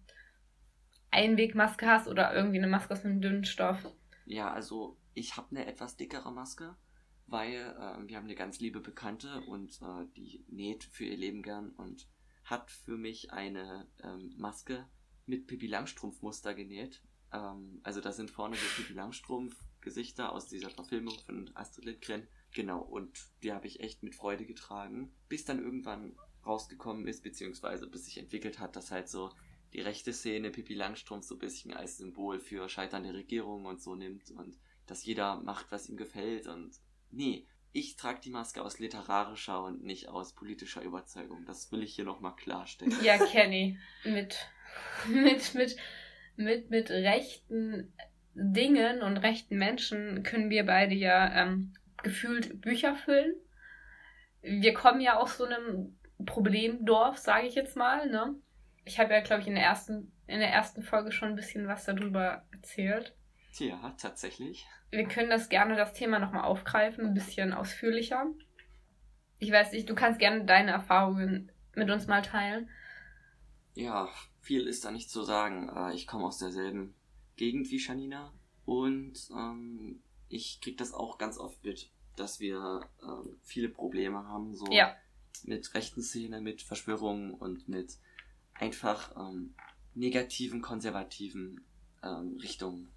Einwegmaske 1.11 1.87
hast 1.87 2.07
oder 2.07 2.33
irgendwie 2.33 2.57
eine 2.57 2.67
Maske 2.67 2.93
aus 2.93 3.05
einem 3.05 3.21
dünnen 3.21 3.45
Stoff. 3.45 3.85
Ja, 4.25 4.51
also 4.51 4.97
ich 5.13 5.37
habe 5.37 5.51
eine 5.51 5.65
etwas 5.65 5.97
dickere 5.97 6.31
Maske, 6.31 6.75
weil 7.27 7.55
äh, 7.55 8.07
wir 8.07 8.17
haben 8.17 8.25
eine 8.25 8.35
ganz 8.35 8.59
liebe 8.59 8.79
Bekannte 8.79 9.41
und 9.41 9.81
äh, 9.81 10.05
die 10.15 10.45
näht 10.47 10.85
für 10.85 11.05
ihr 11.05 11.17
Leben 11.17 11.43
gern 11.43 11.71
und 11.71 12.07
hat 12.45 12.71
für 12.71 12.97
mich 12.97 13.31
eine 13.31 13.87
ähm, 14.03 14.33
Maske 14.37 14.87
mit 15.25 15.47
Pippi 15.47 15.67
Langstrumpf-Muster 15.67 16.53
genäht. 16.53 17.01
Ähm, 17.33 17.81
also 17.83 18.01
da 18.01 18.11
sind 18.11 18.31
vorne 18.31 18.55
so 18.55 18.65
Pippi 18.75 18.93
Langstrumpf 18.93 19.55
Gesichter 19.81 20.31
aus 20.31 20.47
dieser 20.47 20.69
Verfilmung 20.69 21.17
von 21.25 21.49
Astrid 21.55 21.85
Lindgren. 21.85 22.27
Genau, 22.53 22.81
und 22.81 23.17
die 23.43 23.51
habe 23.51 23.67
ich 23.67 23.79
echt 23.79 24.03
mit 24.03 24.15
Freude 24.15 24.45
getragen, 24.45 25.11
bis 25.27 25.45
dann 25.45 25.59
irgendwann 25.59 26.15
rausgekommen 26.45 27.07
ist, 27.07 27.23
beziehungsweise 27.23 27.87
bis 27.87 28.05
sich 28.05 28.17
entwickelt 28.17 28.59
hat, 28.59 28.75
dass 28.75 28.91
halt 28.91 29.09
so 29.09 29.31
die 29.73 29.81
rechte 29.81 30.13
Szene 30.13 30.51
Pippi 30.51 30.73
Langstrumpf 30.73 31.25
so 31.25 31.35
ein 31.35 31.39
bisschen 31.39 31.73
als 31.73 31.97
Symbol 31.97 32.39
für 32.39 32.67
scheiternde 32.69 33.13
Regierungen 33.13 33.65
und 33.65 33.81
so 33.81 33.95
nimmt 33.95 34.31
und 34.31 34.57
dass 34.87 35.05
jeder 35.05 35.37
macht, 35.41 35.71
was 35.71 35.87
ihm 35.87 35.97
gefällt 35.97 36.47
und 36.47 36.75
nee, 37.11 37.45
ich 37.73 37.95
trage 37.95 38.19
die 38.21 38.31
Maske 38.31 38.61
aus 38.61 38.79
literarischer 38.79 39.63
und 39.63 39.83
nicht 39.83 40.09
aus 40.09 40.33
politischer 40.33 40.81
Überzeugung. 40.81 41.45
Das 41.45 41.71
will 41.71 41.83
ich 41.83 41.95
hier 41.95 42.03
nochmal 42.03 42.35
klarstellen. 42.35 42.93
Ja, 43.01 43.17
Kenny, 43.17 43.79
mit, 44.03 44.37
mit, 45.07 45.53
mit, 45.53 45.77
mit, 46.35 46.69
mit 46.69 46.89
rechten 46.89 47.93
Dingen 48.33 49.01
und 49.01 49.17
rechten 49.17 49.57
Menschen 49.57 50.23
können 50.23 50.49
wir 50.49 50.65
beide 50.65 50.95
ja 50.95 51.33
ähm, 51.33 51.73
gefühlt 52.03 52.61
Bücher 52.61 52.95
füllen. 52.95 53.35
Wir 54.41 54.73
kommen 54.73 55.01
ja 55.01 55.17
aus 55.17 55.37
so 55.37 55.45
einem 55.45 55.97
Problemdorf, 56.25 57.17
sage 57.17 57.47
ich 57.47 57.55
jetzt 57.55 57.75
mal. 57.75 58.09
Ne? 58.09 58.35
Ich 58.83 58.99
habe 58.99 59.13
ja, 59.13 59.21
glaube 59.21 59.41
ich, 59.41 59.47
in 59.47 59.55
der, 59.55 59.63
ersten, 59.63 60.11
in 60.27 60.39
der 60.39 60.49
ersten 60.49 60.81
Folge 60.83 61.11
schon 61.11 61.29
ein 61.29 61.35
bisschen 61.35 61.67
was 61.67 61.85
darüber 61.85 62.43
erzählt. 62.51 63.15
Ja, 63.57 63.93
tatsächlich. 63.97 64.65
Wir 64.89 65.07
können 65.07 65.29
das 65.29 65.49
gerne, 65.49 65.75
das 65.75 65.93
Thema 65.93 66.19
nochmal 66.19 66.43
aufgreifen, 66.43 67.05
ein 67.05 67.13
bisschen 67.13 67.53
ausführlicher. 67.53 68.25
Ich 69.39 69.51
weiß 69.51 69.71
nicht, 69.71 69.89
du 69.89 69.95
kannst 69.95 70.19
gerne 70.19 70.45
deine 70.45 70.71
Erfahrungen 70.71 71.51
mit 71.75 71.89
uns 71.89 72.07
mal 72.07 72.21
teilen. 72.21 72.69
Ja, 73.73 74.09
viel 74.41 74.67
ist 74.67 74.83
da 74.85 74.91
nicht 74.91 75.09
zu 75.09 75.23
sagen. 75.23 75.69
Äh, 75.69 75.93
ich 75.93 76.07
komme 76.07 76.25
aus 76.25 76.37
derselben 76.37 76.93
Gegend 77.37 77.71
wie 77.71 77.79
Janina 77.79 78.33
und 78.65 79.13
ähm, 79.31 80.01
ich 80.29 80.59
krieg 80.61 80.77
das 80.77 80.93
auch 80.93 81.17
ganz 81.17 81.37
oft 81.37 81.63
mit, 81.63 81.89
dass 82.15 82.39
wir 82.39 82.81
ähm, 83.01 83.37
viele 83.43 83.69
Probleme 83.69 84.27
haben, 84.27 84.55
so 84.55 84.65
ja. 84.71 84.95
mit 85.43 85.73
rechten 85.73 86.01
Szene, 86.01 86.41
mit 86.41 86.61
Verschwörungen 86.61 87.33
und 87.33 87.67
mit 87.67 87.97
einfach 88.61 89.15
ähm, 89.17 89.53
negativen, 89.95 90.61
konservativen 90.61 91.61
ähm, 92.03 92.37
Richtungen. 92.41 92.89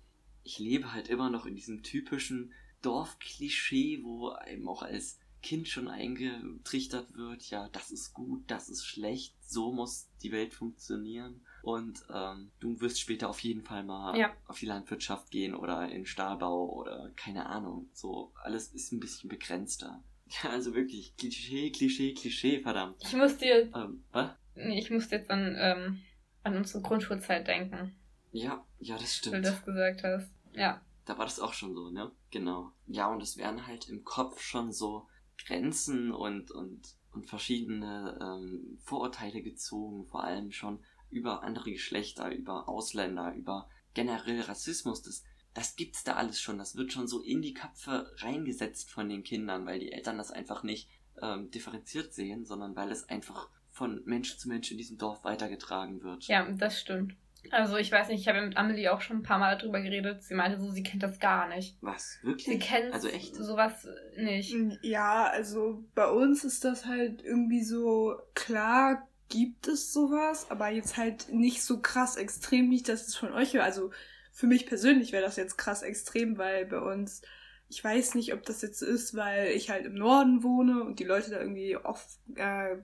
Ich 0.42 0.59
lebe 0.59 0.92
halt 0.92 1.09
immer 1.09 1.30
noch 1.30 1.47
in 1.47 1.56
diesem 1.56 1.83
typischen 1.83 2.52
Dorfklischee, 2.83 4.02
wo 4.02 4.35
eben 4.47 4.68
auch 4.68 4.83
als 4.83 5.18
Kind 5.42 5.68
schon 5.68 5.88
eingetrichtert 5.88 7.14
wird, 7.16 7.50
ja, 7.50 7.68
das 7.68 7.90
ist 7.90 8.14
gut, 8.14 8.44
das 8.47 8.71
ist 8.71 8.87
schlecht, 8.87 9.35
so 9.47 9.73
muss 9.73 10.09
die 10.23 10.33
Welt 10.33 10.54
funktionieren. 10.54 11.42
Und 11.62 12.02
ähm, 12.11 12.50
du 12.61 12.80
wirst 12.80 12.99
später 12.99 13.28
auf 13.28 13.40
jeden 13.40 13.62
Fall 13.62 13.85
mal 13.85 14.18
ja. 14.18 14.33
auf 14.47 14.59
die 14.59 14.66
Landwirtschaft 14.66 15.30
gehen 15.30 15.54
oder 15.54 15.90
in 15.90 16.06
Stahlbau 16.06 16.73
oder 16.73 17.11
keine 17.16 17.47
Ahnung. 17.47 17.90
So, 17.92 18.33
alles 18.37 18.68
ist 18.68 18.92
ein 18.92 19.00
bisschen 19.00 19.28
begrenzter. 19.28 20.02
Ja, 20.26 20.50
also 20.50 20.75
wirklich, 20.75 21.16
Klischee, 21.16 21.71
Klischee, 21.71 22.14
Klischee, 22.14 22.61
verdammt. 22.61 22.97
Ich 23.02 23.14
muss 23.14 23.37
dir. 23.37 23.71
Ähm, 23.75 24.04
was? 24.11 24.31
Ich 24.54 24.90
muss 24.90 25.11
jetzt 25.11 25.31
an, 25.31 25.54
ähm, 25.59 26.02
an 26.43 26.57
unsere 26.57 26.83
Grundschulzeit 26.83 27.47
denken. 27.47 27.95
Ja, 28.33 28.64
ja, 28.78 28.97
das 28.97 29.14
stimmt. 29.14 29.35
Weil 29.35 29.43
du 29.43 29.50
das 29.50 29.64
gesagt 29.64 30.02
hast. 30.02 30.31
Ja. 30.52 30.81
Da 31.04 31.19
war 31.19 31.26
das 31.26 31.40
auch 31.40 31.52
schon 31.52 31.75
so, 31.75 31.90
ne? 31.90 32.11
Genau. 32.31 32.73
Ja, 32.87 33.09
und 33.09 33.23
es 33.23 33.37
werden 33.37 33.66
halt 33.66 33.88
im 33.88 34.04
Kopf 34.04 34.40
schon 34.40 34.73
so 34.73 35.07
Grenzen 35.47 36.12
und, 36.12 36.50
und, 36.50 36.97
und 37.12 37.26
verschiedene 37.26 38.19
ähm, 38.21 38.78
Vorurteile 38.83 39.43
gezogen, 39.43 40.07
vor 40.07 40.25
allem 40.25 40.50
schon 40.50 40.83
über 41.11 41.43
andere 41.43 41.71
Geschlechter, 41.71 42.31
über 42.31 42.69
Ausländer, 42.69 43.35
über 43.35 43.69
generell 43.93 44.40
Rassismus. 44.40 45.02
Das, 45.02 45.23
das 45.54 45.76
gibt's 45.76 46.04
da 46.04 46.14
alles 46.14 46.40
schon. 46.40 46.58
Das 46.58 46.76
wird 46.76 46.92
schon 46.92 47.08
so 47.08 47.23
in 47.23 47.40
die 47.40 47.54
Köpfe 47.54 48.12
reingesetzt 48.18 48.90
von 48.90 49.08
den 49.08 49.23
Kindern, 49.23 49.66
weil 49.66 49.78
die 49.78 49.92
Eltern 49.92 50.18
das 50.18 50.30
einfach 50.30 50.62
nicht 50.62 50.88
ähm, 51.23 51.50
differenziert 51.50 52.12
sehen, 52.12 52.44
sondern 52.44 52.76
weil 52.76 52.90
es 52.90 53.08
einfach 53.08 53.49
von 53.70 54.02
Mensch 54.04 54.37
zu 54.37 54.49
Mensch 54.49 54.70
in 54.70 54.78
diesem 54.78 54.99
Dorf 54.99 55.25
weitergetragen 55.25 56.02
wird. 56.02 56.25
Ja, 56.25 56.49
das 56.50 56.80
stimmt. 56.80 57.14
Also 57.50 57.76
ich 57.76 57.92
weiß 57.92 58.08
nicht, 58.08 58.20
ich 58.20 58.28
habe 58.28 58.40
mit 58.40 58.56
Amelie 58.56 58.88
auch 58.92 59.00
schon 59.00 59.18
ein 59.18 59.23
paar 59.23 59.38
Mal 59.38 59.58
darüber 59.58 59.80
geredet. 59.80 60.23
Sie 60.23 60.34
meinte 60.34 60.58
so, 60.58 60.70
sie 60.70 60.82
kennt 60.82 61.02
das 61.02 61.18
gar 61.18 61.49
nicht. 61.49 61.76
Was? 61.80 62.18
Wirklich? 62.23 62.46
Sie 62.46 62.58
kennt 62.58 62.94
also 62.94 63.08
echt? 63.08 63.34
sowas 63.37 63.87
nicht. 64.16 64.56
Ja, 64.82 65.26
also 65.26 65.84
bei 65.94 66.08
uns 66.08 66.44
ist 66.44 66.64
das 66.64 66.87
halt 66.87 67.23
irgendwie 67.23 67.62
so, 67.62 68.14
klar 68.34 69.06
gibt 69.28 69.66
es 69.68 69.92
sowas, 69.92 70.50
aber 70.50 70.70
jetzt 70.70 70.96
halt 70.96 71.32
nicht 71.32 71.62
so 71.62 71.80
krass 71.80 72.16
extrem, 72.16 72.70
wie 72.70 72.76
ich 72.76 72.82
das 72.82 73.02
jetzt 73.02 73.18
von 73.18 73.32
euch 73.32 73.54
höre. 73.54 73.64
Also 73.64 73.90
für 74.35 74.49
mich 74.49 74.67
persönlich 74.67 75.12
wäre 75.12 75.23
das 75.23 75.37
jetzt 75.37 75.57
krass 75.57 75.83
extrem, 75.83 76.37
weil 76.38 76.67
bei 76.67 76.81
uns, 76.81 77.23
ich 77.69 77.83
weiß 77.83 78.17
nicht, 78.17 78.35
ob 78.35 78.43
das 78.43 78.62
jetzt 78.62 78.83
ist, 78.83 79.14
weil 79.14 79.53
ich 79.53 79.71
halt 79.71 79.87
im 79.87 79.95
Norden 79.95 80.43
wohne 80.43 80.83
und 80.83 80.99
die 80.99 81.05
Leute 81.05 81.31
da 81.31 81.41
irgendwie 81.41 81.76
oft 81.76 82.19
äh, 82.35 82.76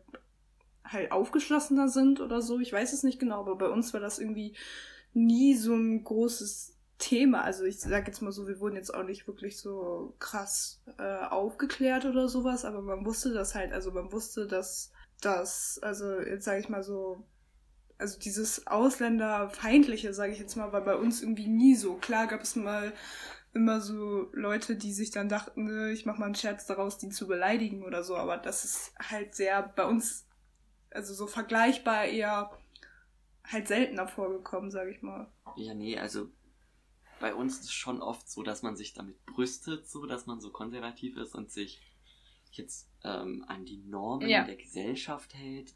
halt 0.84 1.10
aufgeschlossener 1.10 1.88
sind 1.88 2.20
oder 2.20 2.40
so. 2.40 2.60
Ich 2.60 2.72
weiß 2.72 2.92
es 2.92 3.02
nicht 3.02 3.18
genau, 3.18 3.40
aber 3.40 3.56
bei 3.56 3.68
uns 3.68 3.92
war 3.92 4.00
das 4.00 4.20
irgendwie 4.20 4.56
nie 5.12 5.56
so 5.56 5.74
ein 5.74 6.04
großes 6.04 6.76
Thema. 6.98 7.42
Also 7.42 7.64
ich 7.64 7.80
sag 7.80 8.06
jetzt 8.06 8.22
mal 8.22 8.30
so, 8.30 8.46
wir 8.46 8.60
wurden 8.60 8.76
jetzt 8.76 8.94
auch 8.94 9.02
nicht 9.02 9.26
wirklich 9.26 9.58
so 9.58 10.14
krass 10.20 10.80
äh, 10.98 11.24
aufgeklärt 11.26 12.04
oder 12.04 12.28
sowas, 12.28 12.64
aber 12.64 12.80
man 12.80 13.04
wusste 13.04 13.32
das 13.32 13.56
halt, 13.56 13.72
also 13.72 13.90
man 13.90 14.12
wusste, 14.12 14.46
dass 14.46 14.92
das, 15.20 15.80
also 15.82 16.20
jetzt 16.20 16.44
sage 16.44 16.60
ich 16.60 16.68
mal 16.68 16.84
so, 16.84 17.26
also 18.00 18.18
dieses 18.18 18.66
Ausländerfeindliche, 18.66 20.14
sage 20.14 20.32
ich 20.32 20.38
jetzt 20.38 20.56
mal, 20.56 20.72
war 20.72 20.80
bei 20.80 20.96
uns 20.96 21.22
irgendwie 21.22 21.46
nie 21.46 21.74
so. 21.74 21.94
Klar 21.94 22.26
gab 22.26 22.42
es 22.42 22.56
mal 22.56 22.92
immer 23.52 23.80
so 23.80 24.28
Leute, 24.32 24.76
die 24.76 24.92
sich 24.92 25.10
dann 25.10 25.28
dachten, 25.28 25.90
ich 25.90 26.06
mache 26.06 26.18
mal 26.18 26.26
einen 26.26 26.34
Scherz 26.34 26.66
daraus, 26.66 26.98
die 26.98 27.10
zu 27.10 27.26
beleidigen 27.26 27.82
oder 27.82 28.02
so, 28.02 28.16
aber 28.16 28.36
das 28.36 28.64
ist 28.64 28.92
halt 28.98 29.34
sehr 29.34 29.62
bei 29.62 29.84
uns 29.84 30.26
also 30.90 31.14
so 31.14 31.26
vergleichbar 31.26 32.06
eher 32.06 32.50
halt 33.44 33.68
seltener 33.68 34.08
vorgekommen, 34.08 34.70
sag 34.70 34.88
ich 34.88 35.02
mal. 35.02 35.30
Ja, 35.56 35.74
nee, 35.74 35.98
also 35.98 36.28
bei 37.20 37.34
uns 37.34 37.58
ist 37.58 37.64
es 37.64 37.72
schon 37.72 38.00
oft 38.00 38.28
so, 38.30 38.42
dass 38.42 38.62
man 38.62 38.76
sich 38.76 38.94
damit 38.94 39.24
brüstet, 39.26 39.88
so 39.88 40.06
dass 40.06 40.26
man 40.26 40.40
so 40.40 40.50
konservativ 40.50 41.16
ist 41.16 41.34
und 41.34 41.50
sich 41.50 41.80
jetzt 42.52 42.88
ähm, 43.04 43.44
an 43.46 43.64
die 43.64 43.78
Normen 43.78 44.28
ja. 44.28 44.44
der 44.44 44.56
Gesellschaft 44.56 45.34
hält. 45.34 45.74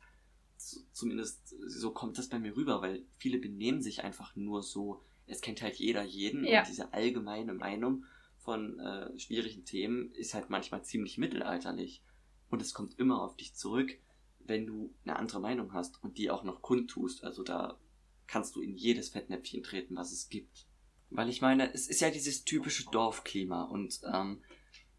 Zumindest 0.92 1.54
so 1.66 1.92
kommt 1.92 2.18
das 2.18 2.28
bei 2.28 2.38
mir 2.38 2.56
rüber, 2.56 2.82
weil 2.82 3.04
viele 3.16 3.38
benehmen 3.38 3.82
sich 3.82 4.04
einfach 4.04 4.34
nur 4.36 4.62
so. 4.62 5.02
Es 5.26 5.40
kennt 5.40 5.62
halt 5.62 5.76
jeder 5.76 6.02
jeden 6.02 6.44
ja. 6.44 6.60
und 6.60 6.68
diese 6.68 6.92
allgemeine 6.92 7.54
Meinung 7.54 8.04
von 8.38 8.78
äh, 8.78 9.18
schwierigen 9.18 9.64
Themen 9.64 10.12
ist 10.12 10.34
halt 10.34 10.50
manchmal 10.50 10.84
ziemlich 10.84 11.16
mittelalterlich. 11.18 12.02
Und 12.50 12.60
es 12.60 12.74
kommt 12.74 12.98
immer 12.98 13.22
auf 13.22 13.36
dich 13.36 13.54
zurück 13.54 13.98
wenn 14.46 14.66
du 14.66 14.94
eine 15.04 15.16
andere 15.16 15.40
Meinung 15.40 15.72
hast 15.72 16.02
und 16.02 16.18
die 16.18 16.30
auch 16.30 16.44
noch 16.44 16.62
kundtust. 16.62 17.24
Also 17.24 17.42
da 17.42 17.78
kannst 18.26 18.56
du 18.56 18.60
in 18.60 18.76
jedes 18.76 19.10
Fettnäpfchen 19.10 19.62
treten, 19.62 19.96
was 19.96 20.12
es 20.12 20.28
gibt. 20.28 20.66
Weil 21.10 21.28
ich 21.28 21.40
meine, 21.40 21.72
es 21.72 21.86
ist 21.88 22.00
ja 22.00 22.10
dieses 22.10 22.44
typische 22.44 22.84
Dorfklima 22.90 23.64
und 23.64 24.00
ähm, 24.12 24.42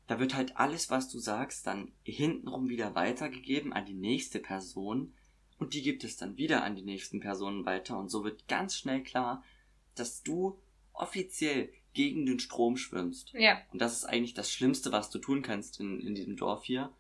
da 0.08 0.20
wird 0.20 0.36
halt 0.36 0.58
alles, 0.58 0.90
was 0.90 1.10
du 1.10 1.20
sagst, 1.20 1.66
dann 1.68 1.92
hintenrum 2.04 2.70
wieder 2.70 2.96
weitergegeben 2.96 3.74
an 3.74 3.86
die 3.86 3.96
nächste 3.96 4.40
Person 4.40 5.14
und 5.58 5.74
die 5.74 5.82
gibt 5.82 6.04
es 6.04 6.18
dann 6.18 6.38
wieder 6.38 6.64
an 6.64 6.76
die 6.76 6.82
nächsten 6.82 7.20
Personen 7.20 7.66
weiter 7.66 7.98
und 7.98 8.10
so 8.10 8.24
wird 8.24 8.48
ganz 8.48 8.76
schnell 8.76 9.04
klar, 9.04 9.44
dass 9.96 10.24
du 10.24 10.60
offiziell 10.94 11.70
gegen 11.94 12.26
den 12.26 12.40
Strom 12.40 12.76
schwimmst. 12.76 13.32
Ja. 13.34 13.62
Und 13.72 13.82
das 13.82 13.94
ist 13.94 14.06
eigentlich 14.06 14.34
das 14.34 14.52
Schlimmste, 14.52 14.92
was 14.92 15.10
du 15.10 15.20
tun 15.20 15.42
kannst 15.42 15.80
in, 15.80 16.02
in 16.02 16.14
diesem 16.14 16.36
Dorf 16.36 16.66
hier 16.66 16.92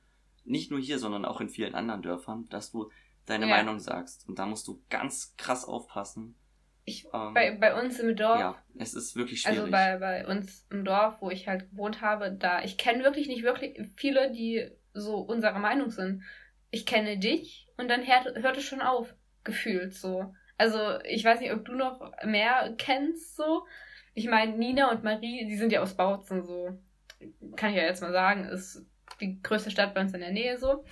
nicht 0.45 0.71
nur 0.71 0.79
hier, 0.79 0.99
sondern 0.99 1.25
auch 1.25 1.41
in 1.41 1.49
vielen 1.49 1.75
anderen 1.75 2.01
Dörfern, 2.01 2.47
dass 2.49 2.71
du 2.71 2.91
deine 3.25 3.47
ja. 3.47 3.55
Meinung 3.55 3.79
sagst. 3.79 4.27
Und 4.29 4.39
da 4.39 4.45
musst 4.45 4.67
du 4.67 4.81
ganz 4.89 5.35
krass 5.37 5.65
aufpassen. 5.65 6.35
Ich, 6.85 7.05
ähm, 7.13 7.33
bei, 7.33 7.57
bei 7.57 7.79
uns 7.81 7.99
im 7.99 8.15
Dorf. 8.15 8.39
Ja, 8.39 8.63
es 8.77 8.93
ist 8.93 9.15
wirklich 9.15 9.45
also 9.47 9.61
schwierig. 9.61 9.73
Also 9.73 9.99
bei, 9.99 10.23
bei 10.23 10.27
uns 10.27 10.67
im 10.69 10.85
Dorf, 10.85 11.19
wo 11.21 11.31
ich 11.31 11.47
halt 11.47 11.71
gewohnt 11.71 12.01
habe, 12.01 12.31
da, 12.31 12.63
ich 12.63 12.77
kenne 12.77 13.03
wirklich 13.03 13.27
nicht 13.27 13.43
wirklich 13.43 13.79
viele, 13.95 14.31
die 14.31 14.69
so 14.93 15.17
unserer 15.17 15.59
Meinung 15.59 15.89
sind. 15.89 16.21
Ich 16.71 16.85
kenne 16.85 17.17
dich 17.17 17.67
und 17.77 17.89
dann 17.89 18.05
hört, 18.05 18.35
hört 18.41 18.57
es 18.57 18.63
schon 18.63 18.81
auf, 18.81 19.13
gefühlt 19.43 19.93
so. 19.93 20.33
Also 20.57 20.99
ich 21.03 21.23
weiß 21.23 21.39
nicht, 21.39 21.53
ob 21.53 21.65
du 21.65 21.73
noch 21.73 22.11
mehr 22.23 22.73
kennst 22.77 23.35
so. 23.35 23.65
Ich 24.13 24.27
meine, 24.27 24.57
Nina 24.57 24.91
und 24.91 25.03
Marie, 25.03 25.45
die 25.45 25.57
sind 25.57 25.71
ja 25.71 25.81
aus 25.81 25.95
Bautzen 25.95 26.43
so. 26.43 26.79
Kann 27.55 27.71
ich 27.71 27.77
ja 27.77 27.83
jetzt 27.83 28.01
mal 28.01 28.13
sagen, 28.13 28.45
ist 28.45 28.85
die 29.19 29.41
größte 29.41 29.71
Stadt 29.71 29.93
bei 29.93 30.01
uns 30.01 30.13
in 30.13 30.21
der 30.21 30.31
Nähe 30.31 30.57
so. 30.57 30.85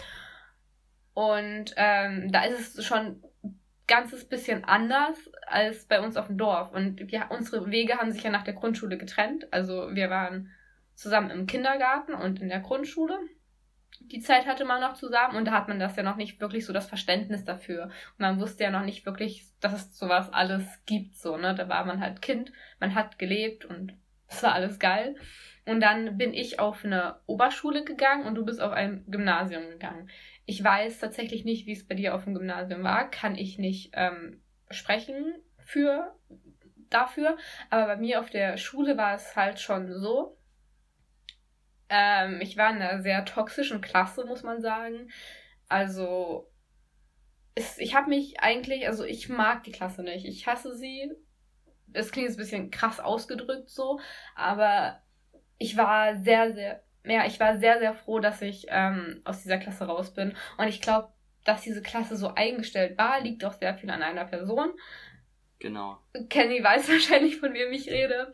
Und 1.14 1.74
ähm, 1.78 2.32
da 2.32 2.44
ist 2.44 2.78
es 2.78 2.86
schon 2.86 3.24
ein 3.44 3.60
ganzes 3.88 4.28
bisschen 4.28 4.64
anders 4.64 5.18
als 5.48 5.86
bei 5.86 6.02
uns 6.02 6.18
auf 6.18 6.28
dem 6.28 6.38
Dorf. 6.38 6.72
Und 6.72 7.12
wir, 7.12 7.28
unsere 7.30 7.70
Wege 7.70 7.98
haben 7.98 8.12
sich 8.12 8.24
ja 8.24 8.32
nach 8.32 8.44
der 8.44 8.56
Grundschule 8.56 8.98
getrennt. 8.98 9.52
Also 9.52 9.90
wir 9.94 10.10
waren 10.10 10.52
zusammen 10.96 11.30
im 11.30 11.48
Kindergarten 11.48 12.14
und 12.14 12.42
in 12.42 12.50
der 12.50 12.62
Grundschule. 12.62 13.20
Die 14.00 14.20
Zeit 14.20 14.46
hatte 14.46 14.66
man 14.66 14.82
noch 14.82 14.94
zusammen 14.94 15.36
und 15.38 15.46
da 15.46 15.52
hat 15.52 15.68
man 15.68 15.80
das 15.80 15.96
ja 15.96 16.04
noch 16.04 16.16
nicht 16.16 16.42
wirklich 16.42 16.66
so 16.66 16.74
das 16.74 16.88
Verständnis 16.88 17.44
dafür. 17.44 17.86
Und 17.86 18.20
man 18.20 18.40
wusste 18.40 18.64
ja 18.64 18.72
noch 18.72 18.84
nicht 18.84 19.06
wirklich, 19.06 19.46
dass 19.60 19.74
es 19.74 19.98
sowas 19.98 20.32
alles 20.32 20.66
gibt, 20.86 21.16
so, 21.16 21.38
ne? 21.38 21.56
Da 21.56 21.70
war 21.70 21.86
man 21.86 22.00
halt 22.00 22.22
Kind, 22.22 22.52
man 22.80 22.96
hat 22.96 23.18
gelebt 23.20 23.66
und 23.66 23.94
es 24.28 24.44
war 24.44 24.54
alles 24.54 24.80
geil. 24.80 25.16
Und 25.66 25.80
dann 25.80 26.18
bin 26.18 26.34
ich 26.34 26.60
auf 26.60 26.84
eine 26.84 27.20
Oberschule 27.26 27.84
gegangen 27.84 28.26
und 28.26 28.36
du 28.36 28.44
bist 28.44 28.62
auf 28.62 28.74
ein 28.74 29.06
Gymnasium 29.08 29.70
gegangen. 29.70 30.10
Ich 30.46 30.62
weiß 30.62 31.00
tatsächlich 31.00 31.46
nicht, 31.46 31.66
wie 31.66 31.72
es 31.72 31.88
bei 31.88 31.96
dir 31.96 32.16
auf 32.16 32.26
dem 32.26 32.34
Gymnasium 32.34 32.84
war, 32.84 33.10
kann 33.10 33.36
ich 33.36 33.58
nicht 33.58 33.92
ähm, 33.94 34.42
sprechen 34.70 35.36
für 35.58 36.14
dafür. 36.90 37.38
Aber 37.70 37.86
bei 37.88 37.98
mir 37.98 38.20
auf 38.20 38.30
der 38.30 38.58
Schule 38.58 38.98
war 38.98 39.16
es 39.16 39.36
halt 39.36 39.60
schon 39.60 39.94
so. 39.94 40.38
Ähm, 41.96 42.42
ich 42.42 42.58
war 42.58 42.72
in 42.72 42.82
einer 42.82 43.04
sehr 43.04 43.24
toxischen 43.24 43.80
Klasse, 43.80 44.26
muss 44.26 44.42
man 44.42 44.62
sagen. 44.62 45.12
Also 45.70 46.52
es, 47.54 47.78
ich 47.78 47.94
habe 47.94 48.10
mich 48.10 48.40
eigentlich, 48.40 48.88
also 48.88 49.04
ich 49.04 49.30
mag 49.30 49.62
die 49.62 49.72
Klasse 49.72 50.02
nicht. 50.02 50.26
Ich 50.26 50.48
hasse 50.48 50.76
sie. 50.76 51.12
Es 51.94 52.12
klingt 52.12 52.28
jetzt 52.28 52.38
ein 52.38 52.42
bisschen 52.42 52.72
krass 52.72 53.00
ausgedrückt 53.00 53.70
so, 53.70 54.00
aber 54.36 55.04
ich 55.60 55.78
war 55.78 56.16
sehr, 56.16 56.52
sehr, 56.54 56.84
ja, 57.06 57.28
ich 57.28 57.40
war 57.40 57.60
sehr, 57.60 57.78
sehr 57.78 57.94
froh, 57.94 58.20
dass 58.20 58.42
ich 58.42 58.66
ähm, 58.70 59.22
aus 59.24 59.44
dieser 59.44 59.60
Klasse 59.60 59.86
raus 59.86 60.16
bin. 60.16 60.36
Und 60.58 60.68
ich 60.68 60.82
glaube, 60.82 61.14
dass 61.46 61.62
diese 61.62 61.84
Klasse 61.84 62.16
so 62.16 62.34
eingestellt 62.34 62.98
war, 62.98 63.22
liegt 63.22 63.46
auch 63.46 63.54
sehr 63.54 63.76
viel 63.76 63.92
an 63.92 64.02
einer 64.02 64.26
Person. 64.26 64.72
Genau. 65.64 65.98
Kenny 66.30 66.62
weiß 66.62 66.90
wahrscheinlich, 66.90 67.38
von 67.38 67.54
wem 67.54 67.72
ich 67.72 67.90
rede. 67.90 68.34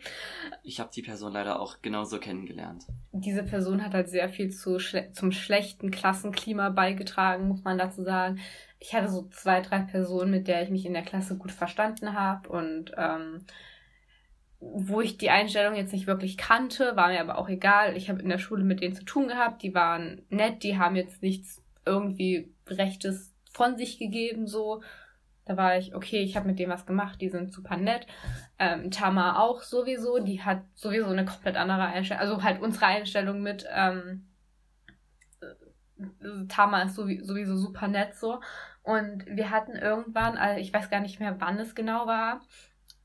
Ich 0.64 0.80
habe 0.80 0.90
die 0.92 1.04
Person 1.04 1.32
leider 1.32 1.60
auch 1.60 1.80
genauso 1.84 2.18
kennengelernt. 2.18 2.88
Diese 3.12 3.44
Person 3.44 3.86
hat 3.86 3.94
halt 3.94 4.10
sehr 4.10 4.30
viel 4.30 4.50
zu 4.50 4.80
schle 4.80 5.12
zum 5.14 5.32
schlechten 5.32 5.92
Klassenklima 5.92 6.70
beigetragen, 6.70 7.48
muss 7.48 7.64
man 7.64 7.78
dazu 7.78 8.04
sagen. 8.04 8.40
Ich 8.80 8.96
hatte 8.96 9.10
so 9.10 9.28
zwei, 9.30 9.62
drei 9.62 9.78
Personen, 9.82 10.32
mit 10.32 10.48
der 10.48 10.64
ich 10.64 10.72
mich 10.72 10.88
in 10.88 10.94
der 10.94 11.04
Klasse 11.04 11.38
gut 11.38 11.52
verstanden 11.52 12.14
habe 12.14 12.50
und 12.50 12.94
ähm, 12.98 13.46
wo 14.60 15.00
ich 15.00 15.20
die 15.20 15.30
Einstellung 15.30 15.76
jetzt 15.76 15.94
nicht 15.94 16.08
wirklich 16.08 16.36
kannte, 16.36 16.96
war 16.96 17.10
mir 17.10 17.22
aber 17.22 17.38
auch 17.38 17.48
egal. 17.48 17.96
Ich 17.96 18.10
habe 18.10 18.24
in 18.24 18.30
der 18.30 18.40
Schule 18.40 18.64
mit 18.64 18.82
denen 18.82 18.96
zu 18.96 19.06
tun 19.06 19.28
gehabt, 19.28 19.62
die 19.62 19.76
waren 19.76 20.24
nett, 20.30 20.64
die 20.64 20.80
haben 20.80 20.96
jetzt 20.96 21.22
nichts 21.22 21.62
irgendwie 21.86 22.52
Rechtes 22.66 23.36
von 23.54 23.78
sich 23.78 24.00
gegeben, 24.00 24.48
so. 24.48 24.82
Da 25.50 25.58
war 25.58 25.80
ich, 25.80 25.96
okay, 25.96 26.22
ich 26.22 26.36
habe 26.36 26.46
mit 26.46 26.60
denen 26.60 26.72
was 26.72 26.86
gemacht, 26.86 27.20
die 27.20 27.30
sind 27.30 27.52
super 27.52 27.76
nett. 27.76 28.06
Ähm, 28.60 28.92
Tama 28.92 29.40
auch 29.40 29.64
sowieso, 29.64 30.20
die 30.20 30.44
hat 30.44 30.62
sowieso 30.76 31.08
eine 31.08 31.26
komplett 31.26 31.58
andere 31.58 31.88
Einstellung, 31.88 32.22
also 32.22 32.44
halt 32.44 32.62
unsere 32.62 32.86
Einstellung 32.86 33.42
mit, 33.42 33.66
ähm, 33.74 34.28
Tama 36.50 36.84
ist 36.84 36.94
sowieso 36.94 37.58
super 37.58 37.88
nett 37.88 38.14
so. 38.14 38.42
Und 38.84 39.26
wir 39.26 39.50
hatten 39.50 39.76
irgendwann, 39.76 40.38
also 40.38 40.62
ich 40.62 40.72
weiß 40.72 40.92
gar 40.92 41.00
nicht 41.00 41.20
mehr, 41.20 41.42
wann 41.42 41.58
es 41.58 41.74
genau 41.74 42.06
war, 42.06 42.42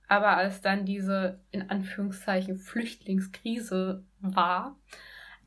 aber 0.07 0.37
als 0.37 0.61
dann 0.61 0.85
diese 0.85 1.41
in 1.51 1.71
Anführungszeichen 1.71 2.59
Flüchtlingskrise 2.59 4.05
war, 4.21 4.77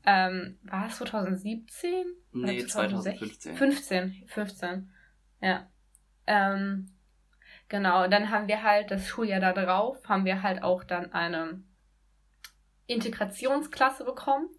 ähm, 0.04 0.58
war 0.64 0.88
es 0.88 0.98
2017? 0.98 2.08
Nee, 2.32 2.66
2015. 2.66 3.56
15, 3.56 4.24
15. 4.26 4.90
Ja. 5.42 5.68
Ähm, 6.28 6.92
genau, 7.70 8.08
dann 8.08 8.30
haben 8.30 8.48
wir 8.48 8.64
halt 8.64 8.92
das 8.92 9.08
Schuljahr 9.08 9.40
da 9.40 9.54
drauf, 9.54 9.98
haben 10.08 10.26
wir 10.26 10.44
halt 10.44 10.64
auch 10.64 10.84
dann 10.84 11.14
eine 11.14 11.64
Integrationsklasse 12.88 14.06
bekommen, 14.06 14.50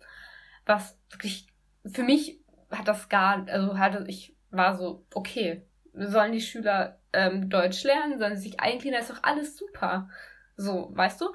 was 0.66 0.98
wirklich 1.10 1.46
für 1.86 2.02
mich 2.02 2.40
hat 2.70 2.88
das 2.88 3.08
gar, 3.08 3.46
also 3.48 3.78
hatte 3.78 4.04
ich 4.08 4.36
war 4.50 4.76
so 4.76 5.06
okay, 5.14 5.66
sollen 5.94 6.32
die 6.32 6.40
Schüler 6.40 6.98
ähm, 7.12 7.48
Deutsch 7.48 7.84
lernen, 7.84 8.18
sollen 8.18 8.36
sie 8.36 8.50
sich 8.50 8.60
eingliedern, 8.60 9.00
ist 9.00 9.10
doch 9.10 9.22
alles 9.22 9.56
super, 9.56 10.08
so 10.56 10.90
weißt 10.92 11.20
du. 11.20 11.34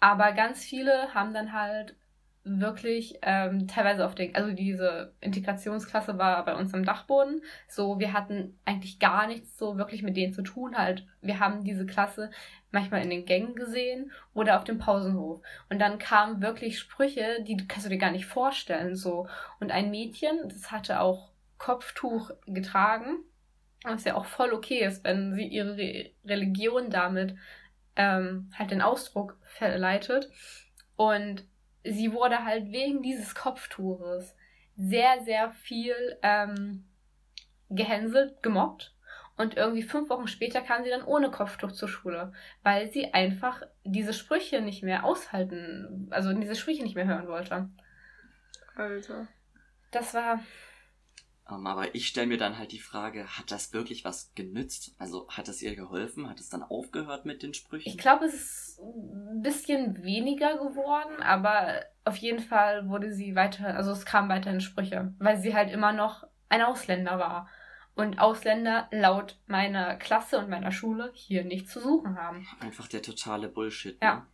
Aber 0.00 0.32
ganz 0.32 0.64
viele 0.64 1.14
haben 1.14 1.32
dann 1.34 1.52
halt 1.52 1.96
wirklich 2.44 3.18
ähm, 3.22 3.68
teilweise 3.68 4.04
auf 4.04 4.14
den, 4.14 4.34
also 4.34 4.52
diese 4.52 5.14
Integrationsklasse 5.20 6.18
war 6.18 6.44
bei 6.44 6.54
uns 6.56 6.74
am 6.74 6.84
Dachboden. 6.84 7.42
So, 7.68 8.00
wir 8.00 8.12
hatten 8.12 8.58
eigentlich 8.64 8.98
gar 8.98 9.26
nichts 9.26 9.56
so 9.56 9.78
wirklich 9.78 10.02
mit 10.02 10.16
denen 10.16 10.32
zu 10.32 10.42
tun. 10.42 10.76
Halt, 10.76 11.06
wir 11.20 11.38
haben 11.38 11.62
diese 11.62 11.86
Klasse 11.86 12.30
manchmal 12.72 13.02
in 13.02 13.10
den 13.10 13.26
Gängen 13.26 13.54
gesehen 13.54 14.10
oder 14.34 14.56
auf 14.56 14.64
dem 14.64 14.78
Pausenhof. 14.78 15.40
Und 15.70 15.78
dann 15.78 15.98
kamen 15.98 16.42
wirklich 16.42 16.78
Sprüche, 16.78 17.42
die 17.46 17.56
kannst 17.68 17.86
du 17.86 17.90
dir 17.90 17.98
gar 17.98 18.10
nicht 18.10 18.26
vorstellen. 18.26 18.96
So. 18.96 19.28
Und 19.60 19.70
ein 19.70 19.90
Mädchen, 19.90 20.36
das 20.48 20.72
hatte 20.72 21.00
auch 21.00 21.30
Kopftuch 21.58 22.32
getragen, 22.46 23.18
was 23.84 24.04
ja 24.04 24.16
auch 24.16 24.24
voll 24.24 24.52
okay 24.52 24.84
ist, 24.84 25.04
wenn 25.04 25.34
sie 25.34 25.46
ihre 25.46 25.76
Re 25.76 26.10
Religion 26.24 26.90
damit 26.90 27.36
ähm, 27.94 28.50
halt 28.58 28.72
den 28.72 28.82
Ausdruck 28.82 29.38
verleitet. 29.42 30.28
Und 30.96 31.44
sie 31.84 32.12
wurde 32.12 32.44
halt 32.44 32.70
wegen 32.72 33.02
dieses 33.02 33.34
Kopftuches 33.34 34.34
sehr, 34.76 35.22
sehr 35.24 35.50
viel 35.50 35.94
ähm, 36.22 36.84
gehänselt, 37.68 38.42
gemobbt. 38.42 38.94
Und 39.36 39.56
irgendwie 39.56 39.82
fünf 39.82 40.10
Wochen 40.10 40.28
später 40.28 40.60
kam 40.60 40.84
sie 40.84 40.90
dann 40.90 41.04
ohne 41.04 41.30
Kopftuch 41.30 41.72
zur 41.72 41.88
Schule, 41.88 42.32
weil 42.62 42.92
sie 42.92 43.14
einfach 43.14 43.62
diese 43.82 44.12
Sprüche 44.12 44.60
nicht 44.60 44.82
mehr 44.82 45.04
aushalten, 45.04 46.08
also 46.10 46.32
diese 46.34 46.54
Sprüche 46.54 46.82
nicht 46.82 46.94
mehr 46.94 47.06
hören 47.06 47.28
wollte. 47.28 47.70
Alter. 48.76 49.28
Das 49.90 50.14
war 50.14 50.40
um, 51.52 51.60
ähm, 51.60 51.66
aber 51.66 51.94
ich 51.94 52.08
stelle 52.08 52.26
mir 52.26 52.38
dann 52.38 52.58
halt 52.58 52.72
die 52.72 52.78
Frage, 52.78 53.26
hat 53.26 53.50
das 53.50 53.72
wirklich 53.72 54.04
was 54.04 54.32
genützt? 54.34 54.94
Also 54.98 55.28
hat 55.28 55.48
es 55.48 55.62
ihr 55.62 55.76
geholfen? 55.76 56.28
Hat 56.28 56.40
es 56.40 56.48
dann 56.48 56.62
aufgehört 56.62 57.24
mit 57.24 57.42
den 57.42 57.54
Sprüchen? 57.54 57.88
Ich 57.88 57.98
glaube, 57.98 58.24
es 58.24 58.34
ist 58.34 58.80
ein 58.80 59.42
bisschen 59.42 60.02
weniger 60.02 60.56
geworden, 60.56 61.22
aber 61.22 61.84
auf 62.04 62.16
jeden 62.16 62.40
Fall 62.40 62.88
wurde 62.88 63.12
sie 63.12 63.34
weiter, 63.34 63.76
also 63.76 63.92
es 63.92 64.04
kam 64.04 64.28
weiterhin 64.28 64.60
Sprüche, 64.60 65.14
weil 65.18 65.38
sie 65.38 65.54
halt 65.54 65.70
immer 65.70 65.92
noch 65.92 66.24
ein 66.48 66.62
Ausländer 66.62 67.18
war. 67.18 67.48
Und 67.94 68.18
Ausländer 68.18 68.88
laut 68.90 69.38
meiner 69.46 69.96
Klasse 69.96 70.38
und 70.38 70.48
meiner 70.48 70.72
Schule 70.72 71.10
hier 71.14 71.44
nichts 71.44 71.72
zu 71.72 71.80
suchen 71.80 72.16
haben. 72.16 72.46
Einfach 72.60 72.88
der 72.88 73.02
totale 73.02 73.48
Bullshit. 73.48 74.00
Ne? 74.00 74.06
Ja. 74.06 74.26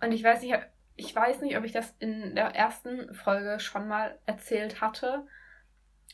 Und 0.00 0.10
ich 0.10 0.24
weiß 0.24 0.42
nicht, 0.42 0.56
ich 0.96 1.14
weiß 1.14 1.40
nicht, 1.40 1.56
ob 1.56 1.64
ich 1.64 1.72
das 1.72 1.94
in 2.00 2.34
der 2.34 2.54
ersten 2.54 3.14
Folge 3.14 3.60
schon 3.60 3.86
mal 3.86 4.18
erzählt 4.26 4.80
hatte 4.80 5.24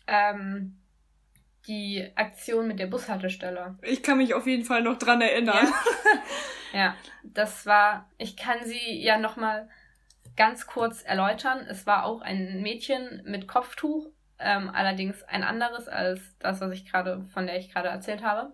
ähm, 0.07 0.76
die 1.66 2.11
Aktion 2.14 2.66
mit 2.66 2.78
der 2.78 2.87
Bushaltestelle. 2.87 3.78
Ich 3.83 4.02
kann 4.02 4.19
mich 4.19 4.35
auf 4.35 4.47
jeden 4.47 4.64
Fall 4.64 4.83
noch 4.83 4.99
dran 4.99 5.21
erinnern. 5.21 5.66
Ja, 5.66 5.73
ja 6.78 6.95
das 7.23 7.67
war, 7.67 8.08
ich 8.19 8.36
kann 8.36 8.65
sie 8.65 9.02
ja 9.02 9.19
nochmal 9.19 9.69
ganz 10.36 10.67
kurz 10.67 11.02
erläutern. 11.02 11.67
Es 11.69 11.86
war 11.86 12.04
auch 12.04 12.23
ein 12.23 12.63
Mädchen 12.63 13.23
mit 13.25 13.47
Kopftuch, 13.47 14.08
ähm, 14.39 14.71
allerdings 14.71 15.23
ein 15.25 15.45
anderes 15.45 15.86
als 15.86 16.21
das, 16.39 16.60
was 16.60 16.73
ich 16.73 16.91
gerade, 16.91 17.25
von 17.34 17.47
der 17.47 17.58
ich 17.58 17.73
gerade 17.73 17.89
erzählt 17.89 18.23
habe. 18.23 18.52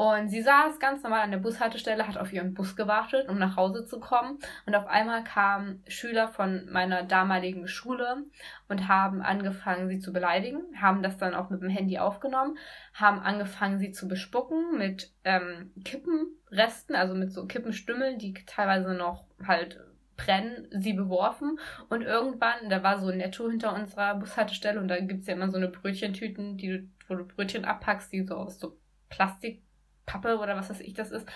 Und 0.00 0.30
sie 0.30 0.40
saß 0.40 0.78
ganz 0.78 1.02
normal 1.02 1.20
an 1.20 1.30
der 1.30 1.36
Bushaltestelle, 1.36 2.08
hat 2.08 2.16
auf 2.16 2.32
ihren 2.32 2.54
Bus 2.54 2.74
gewartet, 2.74 3.28
um 3.28 3.38
nach 3.38 3.56
Hause 3.56 3.84
zu 3.84 4.00
kommen. 4.00 4.38
Und 4.64 4.74
auf 4.74 4.86
einmal 4.86 5.22
kamen 5.24 5.84
Schüler 5.88 6.28
von 6.28 6.66
meiner 6.70 7.02
damaligen 7.02 7.68
Schule 7.68 8.24
und 8.70 8.88
haben 8.88 9.20
angefangen, 9.20 9.90
sie 9.90 9.98
zu 9.98 10.10
beleidigen, 10.10 10.62
haben 10.80 11.02
das 11.02 11.18
dann 11.18 11.34
auch 11.34 11.50
mit 11.50 11.60
dem 11.60 11.68
Handy 11.68 11.98
aufgenommen, 11.98 12.56
haben 12.94 13.20
angefangen, 13.20 13.78
sie 13.78 13.92
zu 13.92 14.08
bespucken 14.08 14.78
mit 14.78 15.12
ähm, 15.24 15.70
Kippenresten, 15.84 16.96
also 16.96 17.14
mit 17.14 17.30
so 17.34 17.44
Kippenstümmeln, 17.44 18.18
die 18.18 18.32
teilweise 18.46 18.94
noch 18.94 19.26
halt 19.46 19.80
brennen, 20.16 20.66
sie 20.70 20.94
beworfen. 20.94 21.58
Und 21.90 22.00
irgendwann, 22.00 22.70
da 22.70 22.82
war 22.82 22.98
so 23.00 23.08
ein 23.08 23.18
Netto 23.18 23.50
hinter 23.50 23.74
unserer 23.74 24.14
Bushaltestelle 24.14 24.80
und 24.80 24.88
da 24.88 24.98
gibt's 24.98 25.26
ja 25.26 25.34
immer 25.34 25.50
so 25.50 25.58
eine 25.58 25.68
Brötchentüten, 25.68 26.56
die 26.56 26.68
du, 26.68 26.88
wo 27.06 27.16
du 27.16 27.26
Brötchen 27.26 27.66
abpackst, 27.66 28.10
die 28.14 28.22
so 28.22 28.36
aus 28.36 28.58
so 28.58 28.78
Plastik 29.10 29.62
Pappe 30.10 30.38
oder 30.38 30.56
was 30.56 30.70
weiß 30.70 30.80
ich 30.80 30.94
das 30.94 31.10
ist. 31.10 31.26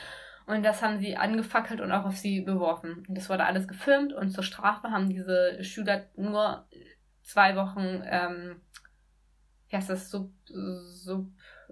Und 0.47 0.63
das 0.63 0.83
haben 0.83 0.99
sie 0.99 1.17
angefackelt 1.17 1.81
und 1.81 1.93
auch 1.93 2.05
auf 2.05 2.17
sie 2.17 2.43
beworfen. 2.43 3.05
Und 3.09 3.17
das 3.17 3.31
wurde 3.31 3.47
alles 3.47 3.67
gefilmt 3.67 4.13
und 4.13 4.31
zur 4.31 4.45
Strafe 4.45 4.91
haben 4.91 5.09
diese 5.09 5.63
Schüler 5.65 6.05
nur 6.17 6.67
zwei 7.23 7.57
Wochen, 7.57 8.03
ähm, 8.05 8.61
wie 9.69 9.77
heißt 9.77 9.89
das, 9.89 10.11
sub, 10.11 10.31
sub, 10.45 11.27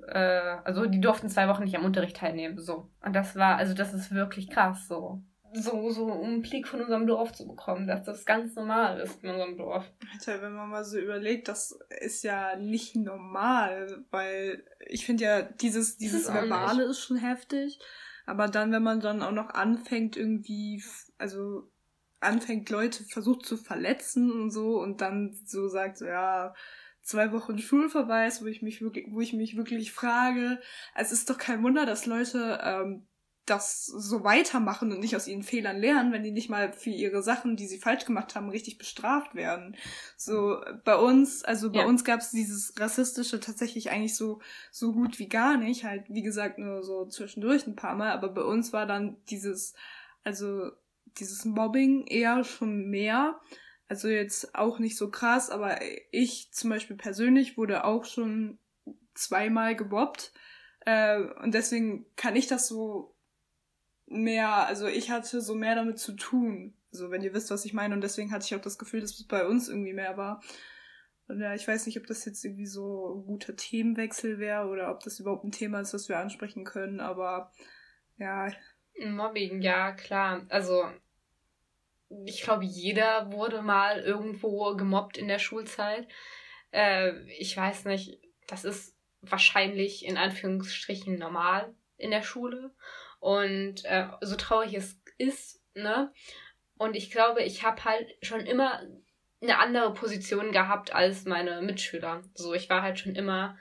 äh, 0.08 0.56
also 0.64 0.86
die 0.86 1.00
durften 1.00 1.28
zwei 1.28 1.48
Wochen 1.48 1.64
nicht 1.64 1.76
am 1.76 1.84
Unterricht 1.84 2.16
teilnehmen, 2.16 2.58
so. 2.58 2.90
Und 3.04 3.14
das 3.14 3.36
war, 3.36 3.56
also 3.56 3.74
das 3.74 3.92
ist 3.92 4.12
wirklich 4.12 4.48
krass, 4.48 4.88
so. 4.88 5.22
So, 5.54 5.90
so 5.90 6.04
um 6.04 6.24
einen 6.24 6.42
Blick 6.42 6.66
von 6.66 6.80
unserem 6.80 7.06
Dorf 7.06 7.32
zu 7.32 7.46
bekommen, 7.46 7.86
dass 7.86 8.04
das 8.04 8.24
ganz 8.24 8.54
normal 8.54 9.00
ist 9.00 9.22
in 9.22 9.30
unserem 9.30 9.56
Dorf. 9.56 9.84
Alter, 10.12 10.40
wenn 10.42 10.54
man 10.54 10.70
mal 10.70 10.84
so 10.84 10.98
überlegt, 10.98 11.48
das 11.48 11.78
ist 12.00 12.24
ja 12.24 12.56
nicht 12.56 12.96
normal, 12.96 14.04
weil 14.10 14.64
ich 14.86 15.04
finde 15.04 15.24
ja, 15.24 15.42
dieses, 15.42 15.96
dieses 15.98 16.22
ist 16.22 16.32
Verbale 16.32 16.84
ist 16.84 17.00
schon 17.00 17.18
heftig. 17.18 17.78
Aber 18.24 18.48
dann, 18.48 18.72
wenn 18.72 18.82
man 18.82 19.00
dann 19.00 19.22
auch 19.22 19.32
noch 19.32 19.50
anfängt, 19.50 20.16
irgendwie, 20.16 20.82
also 21.18 21.70
anfängt, 22.20 22.70
Leute 22.70 23.04
versucht 23.04 23.44
zu 23.44 23.56
verletzen 23.56 24.30
und 24.30 24.50
so 24.50 24.80
und 24.80 25.00
dann 25.00 25.38
so 25.44 25.68
sagt, 25.68 25.98
so, 25.98 26.06
ja, 26.06 26.54
zwei 27.02 27.32
Wochen 27.32 27.58
Schulverweis, 27.58 28.42
wo 28.42 28.46
ich 28.46 28.62
mich 28.62 28.80
wirklich, 28.80 29.06
wo 29.10 29.20
ich 29.20 29.32
mich 29.32 29.56
wirklich 29.56 29.92
frage, 29.92 30.60
es 30.94 31.12
ist 31.12 31.28
doch 31.28 31.36
kein 31.36 31.62
Wunder, 31.62 31.84
dass 31.84 32.06
Leute 32.06 32.60
ähm, 32.62 33.06
das 33.46 33.86
so 33.86 34.22
weitermachen 34.22 34.92
und 34.92 35.00
nicht 35.00 35.16
aus 35.16 35.26
ihren 35.26 35.42
Fehlern 35.42 35.78
lernen, 35.78 36.12
wenn 36.12 36.22
die 36.22 36.30
nicht 36.30 36.48
mal 36.48 36.72
für 36.72 36.90
ihre 36.90 37.22
Sachen, 37.22 37.56
die 37.56 37.66
sie 37.66 37.78
falsch 37.78 38.04
gemacht 38.04 38.36
haben, 38.36 38.48
richtig 38.48 38.78
bestraft 38.78 39.34
werden. 39.34 39.76
So 40.16 40.60
bei 40.84 40.96
uns, 40.96 41.42
also 41.42 41.72
bei 41.72 41.80
ja. 41.80 41.86
uns 41.86 42.04
gab 42.04 42.20
es 42.20 42.30
dieses 42.30 42.78
rassistische 42.78 43.40
tatsächlich 43.40 43.90
eigentlich 43.90 44.16
so 44.16 44.40
so 44.70 44.92
gut 44.92 45.18
wie 45.18 45.28
gar 45.28 45.56
nicht, 45.56 45.84
halt 45.84 46.04
wie 46.08 46.22
gesagt 46.22 46.58
nur 46.58 46.84
so 46.84 47.06
zwischendurch 47.06 47.66
ein 47.66 47.76
paar 47.76 47.96
Mal, 47.96 48.12
aber 48.12 48.28
bei 48.28 48.42
uns 48.42 48.72
war 48.72 48.86
dann 48.86 49.16
dieses 49.28 49.74
also 50.22 50.70
dieses 51.18 51.44
Mobbing 51.44 52.06
eher 52.06 52.44
schon 52.44 52.88
mehr. 52.88 53.40
Also 53.88 54.08
jetzt 54.08 54.54
auch 54.54 54.78
nicht 54.78 54.96
so 54.96 55.10
krass, 55.10 55.50
aber 55.50 55.80
ich 56.12 56.52
zum 56.52 56.70
Beispiel 56.70 56.96
persönlich 56.96 57.58
wurde 57.58 57.84
auch 57.84 58.04
schon 58.04 58.58
zweimal 59.14 59.76
gebobbt. 59.76 60.32
Äh, 60.86 61.20
und 61.42 61.52
deswegen 61.52 62.06
kann 62.16 62.36
ich 62.36 62.46
das 62.46 62.68
so 62.68 63.11
mehr, 64.12 64.66
also 64.66 64.86
ich 64.86 65.10
hatte 65.10 65.40
so 65.40 65.54
mehr 65.54 65.74
damit 65.74 65.98
zu 65.98 66.12
tun. 66.12 66.74
So, 66.90 67.10
wenn 67.10 67.22
ihr 67.22 67.32
wisst, 67.32 67.50
was 67.50 67.64
ich 67.64 67.72
meine. 67.72 67.94
Und 67.94 68.02
deswegen 68.02 68.32
hatte 68.32 68.44
ich 68.44 68.54
auch 68.54 68.60
das 68.60 68.78
Gefühl, 68.78 69.00
dass 69.00 69.12
es 69.12 69.26
bei 69.26 69.46
uns 69.46 69.68
irgendwie 69.68 69.94
mehr 69.94 70.16
war. 70.16 70.42
Und 71.28 71.40
ja, 71.40 71.54
ich 71.54 71.66
weiß 71.66 71.86
nicht, 71.86 71.98
ob 71.98 72.06
das 72.06 72.24
jetzt 72.24 72.44
irgendwie 72.44 72.66
so 72.66 73.14
ein 73.14 73.24
guter 73.24 73.56
Themenwechsel 73.56 74.38
wäre 74.38 74.68
oder 74.68 74.90
ob 74.90 75.00
das 75.00 75.18
überhaupt 75.18 75.44
ein 75.44 75.52
Thema 75.52 75.80
ist, 75.80 75.94
das 75.94 76.08
wir 76.08 76.18
ansprechen 76.18 76.64
können, 76.64 77.00
aber 77.00 77.52
ja. 78.18 78.48
Mobbing, 79.02 79.62
ja, 79.62 79.92
klar. 79.92 80.44
Also, 80.50 80.84
ich 82.26 82.42
glaube, 82.42 82.64
jeder 82.64 83.32
wurde 83.32 83.62
mal 83.62 84.00
irgendwo 84.00 84.76
gemobbt 84.76 85.16
in 85.16 85.28
der 85.28 85.38
Schulzeit. 85.38 86.06
Äh, 86.70 87.22
ich 87.38 87.56
weiß 87.56 87.86
nicht, 87.86 88.20
das 88.46 88.64
ist 88.64 88.94
wahrscheinlich 89.22 90.04
in 90.04 90.18
Anführungsstrichen 90.18 91.18
normal 91.18 91.74
in 91.96 92.10
der 92.10 92.22
Schule. 92.22 92.74
Und 93.22 93.84
äh, 93.84 94.08
so 94.20 94.34
traurig 94.34 94.74
es 94.74 95.00
ist, 95.16 95.62
ne? 95.76 96.12
Und 96.76 96.96
ich 96.96 97.12
glaube, 97.12 97.44
ich 97.44 97.62
habe 97.62 97.84
halt 97.84 98.12
schon 98.20 98.40
immer 98.40 98.82
eine 99.40 99.60
andere 99.60 99.94
Position 99.94 100.50
gehabt 100.50 100.92
als 100.92 101.24
meine 101.24 101.62
Mitschüler. 101.62 102.24
So, 102.34 102.52
ich 102.52 102.68
war 102.68 102.82
halt 102.82 102.98
schon 102.98 103.14
immer 103.14 103.56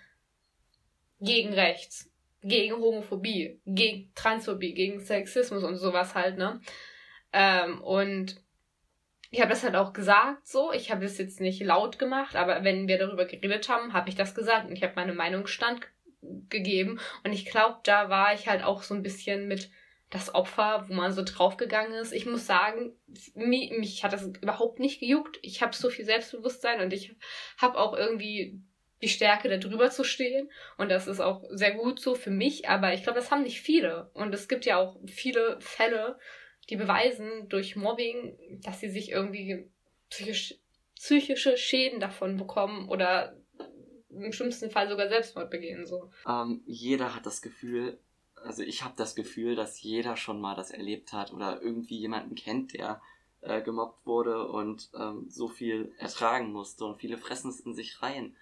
gegen 1.20 1.54
rechts, 1.54 2.12
gegen 2.42 2.78
Homophobie, 2.78 3.62
gegen 3.68 4.12
Transphobie, 4.16 4.74
gegen 4.74 5.00
Sexismus 5.00 5.64
und 5.64 5.78
sowas 5.78 6.16
halt, 6.16 6.40
ne? 6.40 6.60
Ähm, 7.32 7.84
und 7.84 8.42
ich 9.30 9.42
habe 9.42 9.52
das 9.52 9.64
halt 9.64 9.76
auch 9.76 9.94
gesagt 9.94 10.48
so. 10.48 10.74
Ich 10.74 10.90
habe 10.90 11.04
das 11.04 11.20
jetzt 11.20 11.40
nicht 11.40 11.62
laut 11.62 12.00
gemacht, 12.00 12.36
aber 12.36 12.64
wenn 12.64 12.88
wir 12.88 12.98
darüber 12.98 13.26
geredet 13.26 13.70
haben, 13.70 13.94
habe 13.94 14.10
ich 14.10 14.16
das 14.16 14.34
gesagt 14.34 14.68
und 14.68 14.76
ich 14.76 14.82
habe 14.82 14.94
meine 14.96 15.14
Meinung 15.14 15.46
stand 15.46 15.82
gegeben. 16.22 17.00
Und 17.24 17.34
ich 17.34 17.46
glaube, 17.46 17.80
da 17.84 18.10
war 18.10 18.34
ich 18.34 18.48
halt 18.48 18.64
auch 18.64 18.84
so 18.84 18.94
ein 18.94 19.04
bisschen 19.04 19.48
mit 19.48 19.70
das 20.10 20.36
Opfer, 20.36 20.86
wo 20.88 20.94
man 20.94 21.14
so 21.14 21.24
draufgegangen 21.24 21.94
ist. 21.94 22.12
Ich 22.12 22.26
muss 22.26 22.46
sagen, 22.46 22.94
mich, 23.34 23.72
mich 23.72 24.04
hat 24.04 24.14
das 24.14 24.28
überhaupt 24.42 24.80
nicht 24.80 25.00
gejuckt. 25.00 25.40
Ich 25.42 25.62
habe 25.62 25.76
so 25.76 25.90
viel 25.90 26.06
Selbstbewusstsein 26.06 26.82
und 26.82 26.92
ich 26.92 27.16
habe 27.58 27.80
auch 27.80 27.96
irgendwie 27.96 28.62
die 29.02 29.10
Stärke, 29.10 29.50
da 29.50 29.58
drüber 29.58 29.90
zu 29.90 30.04
stehen. 30.04 30.50
Und 30.78 30.90
das 30.90 31.08
ist 31.08 31.22
auch 31.22 31.44
sehr 31.50 31.72
gut 31.72 32.00
so 32.00 32.14
für 32.14 32.30
mich. 32.30 32.70
Aber 32.70 32.94
ich 32.94 33.04
glaube, 33.04 33.20
das 33.20 33.32
haben 33.32 33.44
nicht 33.44 33.62
viele. 33.62 34.12
Und 34.14 34.34
es 34.34 34.48
gibt 34.48 34.66
ja 34.66 34.78
auch 34.78 34.98
viele 35.08 35.60
Fälle, 35.62 36.20
die 36.70 36.76
beweisen 36.76 37.48
durch 37.50 37.76
Mobbing, 37.76 38.38
dass 38.64 38.82
sie 38.82 38.90
sich 38.90 39.12
irgendwie 39.12 39.70
psychisch, 40.10 40.56
psychische 40.96 41.58
Schäden 41.58 42.00
davon 42.00 42.38
bekommen 42.38 42.90
oder 42.90 43.41
im 44.12 44.32
schlimmsten 44.32 44.70
Fall 44.72 44.90
sogar 44.90 45.08
Selbstmord 45.08 45.50
begehen. 45.50 45.86
So. 45.86 46.12
Ähm, 46.28 46.62
jeder 46.66 47.16
hat 47.16 47.26
das 47.26 47.42
Gefühl, 47.42 48.00
also 48.36 48.64
ich 48.64 48.84
habe 48.84 48.94
das 48.98 49.16
Gefühl, 49.16 49.56
dass 49.56 49.82
jeder 49.82 50.18
schon 50.18 50.42
mal 50.42 50.56
das 50.56 50.72
erlebt 50.72 51.14
hat 51.14 51.32
oder 51.34 51.62
irgendwie 51.62 51.98
jemanden 51.98 52.36
kennt, 52.36 52.74
der 52.74 53.02
äh, 53.42 53.62
gemobbt 53.62 54.06
wurde 54.06 54.48
und 54.48 54.90
ähm, 54.98 55.26
so 55.30 55.48
viel 55.48 55.94
ertragen 55.98 56.52
musste 56.52 56.86
und 56.86 57.00
viele 57.00 57.18
fressen 57.18 57.50
es 57.50 57.60
in 57.60 57.74
sich 57.74 58.02
rein. 58.02 58.36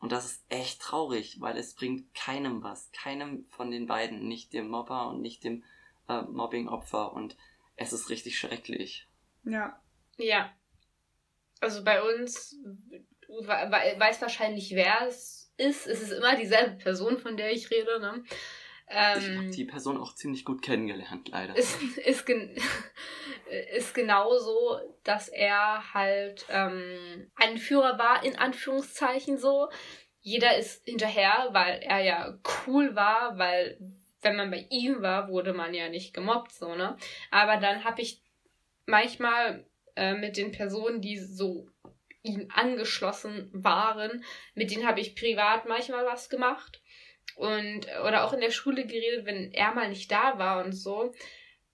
Und 0.00 0.12
das 0.12 0.26
ist 0.26 0.44
echt 0.48 0.80
traurig, 0.80 1.40
weil 1.40 1.56
es 1.56 1.74
bringt 1.74 2.14
keinem 2.14 2.62
was, 2.62 2.90
keinem 2.92 3.46
von 3.50 3.70
den 3.70 3.86
beiden, 3.86 4.28
nicht 4.28 4.52
dem 4.52 4.68
Mobber 4.68 5.08
und 5.08 5.20
nicht 5.20 5.42
dem 5.42 5.64
äh, 6.08 6.22
Mobbing-Opfer 6.22 7.12
und 7.12 7.36
es 7.76 7.92
ist 7.92 8.08
richtig 8.10 8.38
schrecklich. 8.38 9.08
Ja. 9.44 9.80
Ja. 10.16 10.52
Also 11.60 11.82
bei 11.82 12.02
uns 12.02 12.56
weiß 13.28 14.20
wahrscheinlich, 14.22 14.74
wer 14.74 15.06
es 15.06 15.52
ist. 15.56 15.86
Es 15.86 16.02
ist 16.02 16.12
immer 16.12 16.36
dieselbe 16.36 16.76
Person, 16.76 17.18
von 17.18 17.36
der 17.36 17.52
ich 17.52 17.70
rede. 17.70 18.00
Ne? 18.00 18.24
Ähm, 18.88 19.18
ich 19.18 19.36
habe 19.36 19.50
die 19.50 19.64
Person 19.64 19.98
auch 19.98 20.14
ziemlich 20.14 20.44
gut 20.44 20.62
kennengelernt, 20.62 21.28
leider. 21.28 21.56
Ist, 21.56 21.80
ist, 21.98 22.24
gen 22.24 22.56
ist 23.76 23.94
genau 23.94 24.36
so, 24.38 24.78
dass 25.04 25.28
er 25.28 25.92
halt 25.92 26.46
ähm, 26.48 27.30
Anführer 27.34 27.98
war, 27.98 28.24
in 28.24 28.36
Anführungszeichen 28.36 29.38
so. 29.38 29.68
Jeder 30.20 30.56
ist 30.56 30.84
hinterher, 30.84 31.48
weil 31.52 31.80
er 31.82 32.00
ja 32.00 32.38
cool 32.66 32.94
war, 32.94 33.38
weil 33.38 33.78
wenn 34.20 34.36
man 34.36 34.50
bei 34.50 34.66
ihm 34.70 35.00
war, 35.00 35.28
wurde 35.28 35.52
man 35.52 35.74
ja 35.74 35.88
nicht 35.88 36.12
gemobbt, 36.12 36.52
so, 36.52 36.74
ne? 36.74 36.96
Aber 37.30 37.58
dann 37.58 37.84
habe 37.84 38.02
ich 38.02 38.22
manchmal 38.84 39.64
äh, 39.94 40.14
mit 40.14 40.36
den 40.36 40.50
Personen, 40.50 41.00
die 41.00 41.18
so 41.18 41.68
ihm 42.22 42.48
angeschlossen 42.52 43.50
waren, 43.52 44.24
mit 44.54 44.70
denen 44.70 44.86
habe 44.86 45.00
ich 45.00 45.14
privat 45.14 45.66
manchmal 45.66 46.04
was 46.04 46.28
gemacht 46.28 46.82
und 47.36 47.86
oder 48.04 48.24
auch 48.24 48.32
in 48.32 48.40
der 48.40 48.50
Schule 48.50 48.86
geredet, 48.86 49.24
wenn 49.24 49.52
er 49.52 49.72
mal 49.72 49.88
nicht 49.88 50.10
da 50.10 50.38
war 50.38 50.64
und 50.64 50.72
so. 50.72 51.14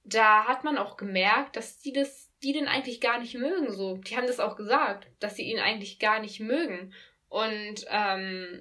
Da 0.04 0.44
hat 0.44 0.64
man 0.64 0.76
auch 0.76 0.96
gemerkt, 0.96 1.57
dass 1.57 1.78
die 1.78 1.92
das, 1.92 2.30
die 2.42 2.52
den 2.52 2.68
eigentlich 2.68 3.00
gar 3.00 3.18
nicht 3.18 3.35
mögen. 3.35 3.72
So, 3.72 3.96
die 3.96 4.16
haben 4.16 4.26
das 4.26 4.40
auch 4.40 4.57
gesagt, 4.57 5.09
dass 5.18 5.37
sie 5.37 5.44
ihn 5.44 5.59
eigentlich 5.59 5.98
gar 5.98 6.20
nicht 6.20 6.40
mögen 6.40 6.92
und 7.28 7.87
ähm, 7.88 8.61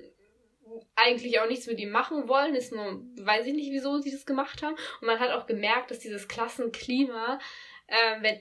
eigentlich 0.96 1.40
auch 1.42 1.48
nichts 1.48 1.68
mit 1.68 1.80
ihm 1.80 1.90
machen 1.90 2.30
wollen. 2.30 2.56
Ist 2.56 2.72
nur, 2.72 3.04
weiß 3.18 3.46
ich 3.48 3.54
nicht, 3.54 3.72
wieso 3.72 4.00
sie 4.00 4.12
das 4.12 4.26
gemacht 4.26 4.64
haben. 4.64 4.76
Und 5.02 5.08
man 5.08 5.20
hat 5.20 5.32
auch 5.32 5.46
gemerkt, 5.46 5.92
dass 5.92 6.00
dieses 6.00 6.30
Klassenklima, 6.30 7.40
äh, 7.88 8.22
wenn 8.22 8.40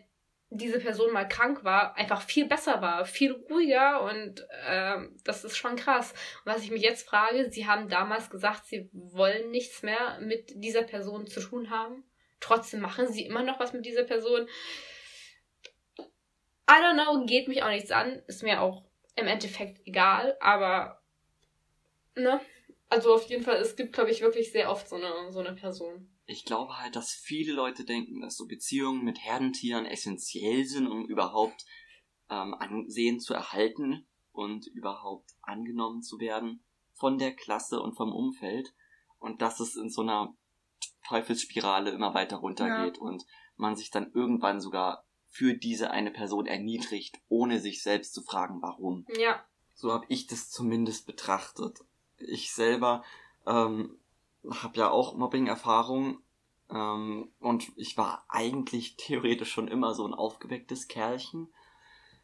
diese 0.54 0.78
Person 0.78 1.12
mal 1.12 1.26
krank 1.26 1.64
war, 1.64 1.96
einfach 1.96 2.22
viel 2.22 2.46
besser 2.46 2.82
war, 2.82 3.04
viel 3.04 3.32
ruhiger 3.32 4.02
und 4.02 4.46
äh, 4.66 4.98
das 5.24 5.44
ist 5.44 5.56
schon 5.56 5.76
krass. 5.76 6.12
Und 6.44 6.52
was 6.52 6.62
ich 6.62 6.70
mich 6.70 6.82
jetzt 6.82 7.08
frage, 7.08 7.50
sie 7.50 7.66
haben 7.66 7.88
damals 7.88 8.30
gesagt, 8.30 8.66
sie 8.66 8.90
wollen 8.92 9.50
nichts 9.50 9.82
mehr 9.82 10.18
mit 10.20 10.52
dieser 10.54 10.82
Person 10.82 11.26
zu 11.26 11.40
tun 11.40 11.70
haben. 11.70 12.04
Trotzdem 12.40 12.80
machen 12.80 13.10
sie 13.10 13.24
immer 13.24 13.42
noch 13.42 13.60
was 13.60 13.72
mit 13.72 13.86
dieser 13.86 14.04
Person. 14.04 14.46
I 15.98 16.74
don't 16.74 16.94
know, 16.94 17.24
geht 17.24 17.48
mich 17.48 17.62
auch 17.62 17.70
nichts 17.70 17.90
an, 17.90 18.22
ist 18.26 18.42
mir 18.42 18.60
auch 18.60 18.84
im 19.16 19.26
Endeffekt 19.26 19.86
egal, 19.86 20.36
aber 20.40 21.02
ne? 22.14 22.40
Also 22.92 23.14
auf 23.14 23.24
jeden 23.28 23.42
Fall, 23.42 23.56
es 23.56 23.74
gibt, 23.74 23.92
glaube 23.92 24.10
ich, 24.10 24.20
wirklich 24.20 24.52
sehr 24.52 24.70
oft 24.70 24.88
so 24.88 24.96
eine, 24.96 25.30
so 25.32 25.40
eine 25.40 25.54
Person 25.54 26.12
ich 26.32 26.44
glaube 26.44 26.78
halt, 26.78 26.96
dass 26.96 27.12
viele 27.12 27.52
Leute 27.52 27.84
denken, 27.84 28.20
dass 28.20 28.36
so 28.36 28.46
Beziehungen 28.46 29.04
mit 29.04 29.18
Herdentieren 29.18 29.86
essentiell 29.86 30.64
sind, 30.64 30.86
um 30.86 31.06
überhaupt 31.06 31.64
ähm, 32.30 32.54
Ansehen 32.54 33.20
zu 33.20 33.34
erhalten 33.34 34.06
und 34.30 34.66
überhaupt 34.68 35.30
angenommen 35.42 36.02
zu 36.02 36.18
werden 36.18 36.64
von 36.94 37.18
der 37.18 37.34
Klasse 37.34 37.80
und 37.80 37.96
vom 37.96 38.12
Umfeld. 38.12 38.72
Und 39.18 39.42
dass 39.42 39.60
es 39.60 39.76
in 39.76 39.90
so 39.90 40.02
einer 40.02 40.34
Teufelsspirale 41.06 41.90
immer 41.90 42.14
weiter 42.14 42.36
runtergeht 42.36 42.96
ja. 42.96 43.02
und 43.02 43.24
man 43.56 43.76
sich 43.76 43.90
dann 43.90 44.10
irgendwann 44.12 44.60
sogar 44.60 45.04
für 45.28 45.54
diese 45.54 45.90
eine 45.90 46.10
Person 46.10 46.46
erniedrigt, 46.46 47.18
ohne 47.28 47.58
sich 47.58 47.82
selbst 47.82 48.14
zu 48.14 48.22
fragen, 48.22 48.60
warum. 48.62 49.06
Ja. 49.16 49.44
So 49.74 49.92
habe 49.92 50.06
ich 50.08 50.26
das 50.26 50.50
zumindest 50.50 51.06
betrachtet. 51.06 51.80
Ich 52.26 52.52
selber 52.52 53.04
ähm, 53.46 53.98
habe 54.48 54.78
ja 54.78 54.90
auch 54.90 55.14
Mobbing-Erfahrung 55.14 56.18
ähm, 56.70 57.30
und 57.40 57.72
ich 57.76 57.96
war 57.96 58.24
eigentlich 58.28 58.96
theoretisch 58.96 59.52
schon 59.52 59.68
immer 59.68 59.94
so 59.94 60.06
ein 60.06 60.14
aufgewecktes 60.14 60.88
Kerlchen. 60.88 61.52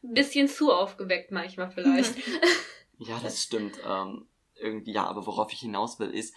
Bisschen 0.02 0.48
zu 0.48 0.72
aufgeweckt 0.72 1.32
manchmal 1.32 1.70
vielleicht. 1.70 2.16
ja, 2.98 3.18
das 3.20 3.42
stimmt. 3.42 3.78
Ähm, 3.84 4.26
irgendwie 4.54 4.92
ja, 4.92 5.06
aber 5.06 5.26
worauf 5.26 5.52
ich 5.52 5.61
hinaus 5.61 5.98
will, 5.98 6.11
ist, 6.11 6.34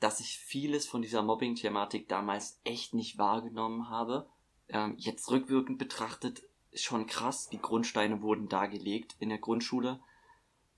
dass 0.00 0.20
ich 0.20 0.38
vieles 0.38 0.86
von 0.86 1.02
dieser 1.02 1.22
Mobbing-Thematik 1.22 2.08
damals 2.08 2.60
echt 2.64 2.94
nicht 2.94 3.18
wahrgenommen 3.18 3.88
habe. 3.88 4.28
Ähm, 4.68 4.94
jetzt 4.98 5.30
rückwirkend 5.30 5.78
betrachtet 5.78 6.42
schon 6.74 7.06
krass. 7.06 7.48
Die 7.48 7.60
Grundsteine 7.60 8.20
wurden 8.20 8.48
dargelegt 8.48 9.16
in 9.18 9.28
der 9.28 9.38
Grundschule 9.38 10.00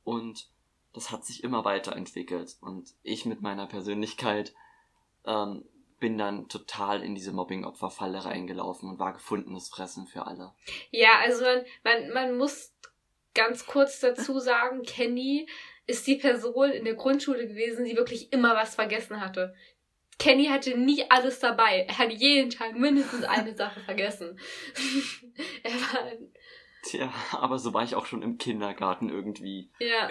und 0.05 0.49
das 0.97 1.11
hat 1.13 1.27
sich 1.27 1.45
immer 1.45 1.65
weiterentwickelt 1.67 2.57
und 2.63 2.89
ich 3.03 3.27
mit 3.27 3.43
meiner 3.43 3.67
Persönlichkeit 3.67 4.55
ähm, 5.27 5.63
bin 6.01 6.17
dann 6.17 6.49
total 6.49 7.03
in 7.03 7.15
diese 7.15 7.33
Mobbing-Opferfalle 7.33 8.25
reingelaufen 8.25 8.89
und 8.89 8.99
war 8.99 9.13
gefundenes 9.13 9.69
Fressen 9.69 10.07
für 10.07 10.27
alle. 10.27 10.53
Ja, 10.91 11.19
also 11.21 11.45
man, 11.45 11.65
man, 11.85 12.13
man 12.13 12.39
muss 12.39 12.73
ganz 13.35 13.67
kurz 13.67 14.01
dazu 14.01 14.39
sagen, 14.39 14.83
Kenny 14.85 15.47
ist 15.87 16.07
die 16.07 16.17
Person 16.17 16.71
in 16.71 16.87
der 16.87 16.95
Grundschule 16.95 17.47
gewesen, 17.47 17.85
die 17.85 17.97
wirklich 17.97 18.33
immer 18.33 18.55
was 18.55 18.75
vergessen 18.75 19.21
hatte. 19.21 19.55
Kenny 20.19 20.47
hatte 20.47 20.79
nie 20.79 21.05
alles 21.11 21.41
dabei. 21.41 21.85
Er 21.89 21.99
hat 21.99 22.11
jeden 22.11 22.49
Tag 22.49 22.75
mindestens 22.75 23.25
eine 23.25 23.55
Sache 23.55 23.81
vergessen. 23.81 24.41
er 25.63 25.73
war 25.73 26.11
Tja, 26.91 27.13
aber 27.33 27.59
so 27.59 27.75
war 27.75 27.83
ich 27.83 27.95
auch 27.95 28.07
schon 28.07 28.23
im 28.23 28.39
Kindergarten 28.39 29.09
irgendwie. 29.09 29.71
Ja. 29.79 30.09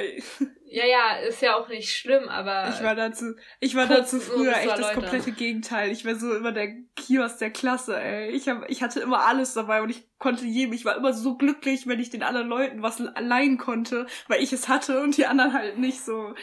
Ja, 0.66 0.86
ja, 0.86 1.16
ist 1.18 1.42
ja 1.42 1.56
auch 1.56 1.70
nicht 1.70 1.94
schlimm, 1.94 2.28
aber. 2.28 2.70
Ich 2.70 2.84
war 2.84 2.96
dazu, 2.96 3.36
ich 3.60 3.76
war 3.76 3.88
dazu 3.88 4.20
früher 4.20 4.58
echt 4.58 4.78
das 4.78 4.94
komplette 4.94 5.32
Gegenteil. 5.32 5.92
Ich 5.92 6.06
war 6.06 6.16
so 6.16 6.36
immer 6.36 6.52
der 6.52 6.74
Kiosk 6.96 7.40
der 7.40 7.52
Klasse, 7.52 8.00
ey. 8.00 8.32
Ich 8.32 8.50
hab, 8.50 8.70
ich 8.70 8.82
hatte 8.82 9.00
immer 9.00 9.26
alles 9.26 9.54
dabei 9.54 9.82
und 9.82 9.90
ich 9.90 10.04
konnte 10.18 10.46
jedem, 10.46 10.74
ich 10.74 10.84
war 10.84 10.98
immer 10.98 11.14
so 11.14 11.38
glücklich, 11.38 11.88
wenn 11.88 12.00
ich 12.00 12.10
den 12.10 12.24
anderen 12.24 12.48
Leuten 12.48 12.82
was 12.82 13.00
allein 13.00 13.58
konnte, 13.58 14.08
weil 14.28 14.42
ich 14.42 14.52
es 14.52 14.68
hatte 14.68 15.02
und 15.02 15.18
die 15.18 15.28
anderen 15.28 15.54
halt 15.54 15.78
nicht 15.78 16.02
so 16.02 16.34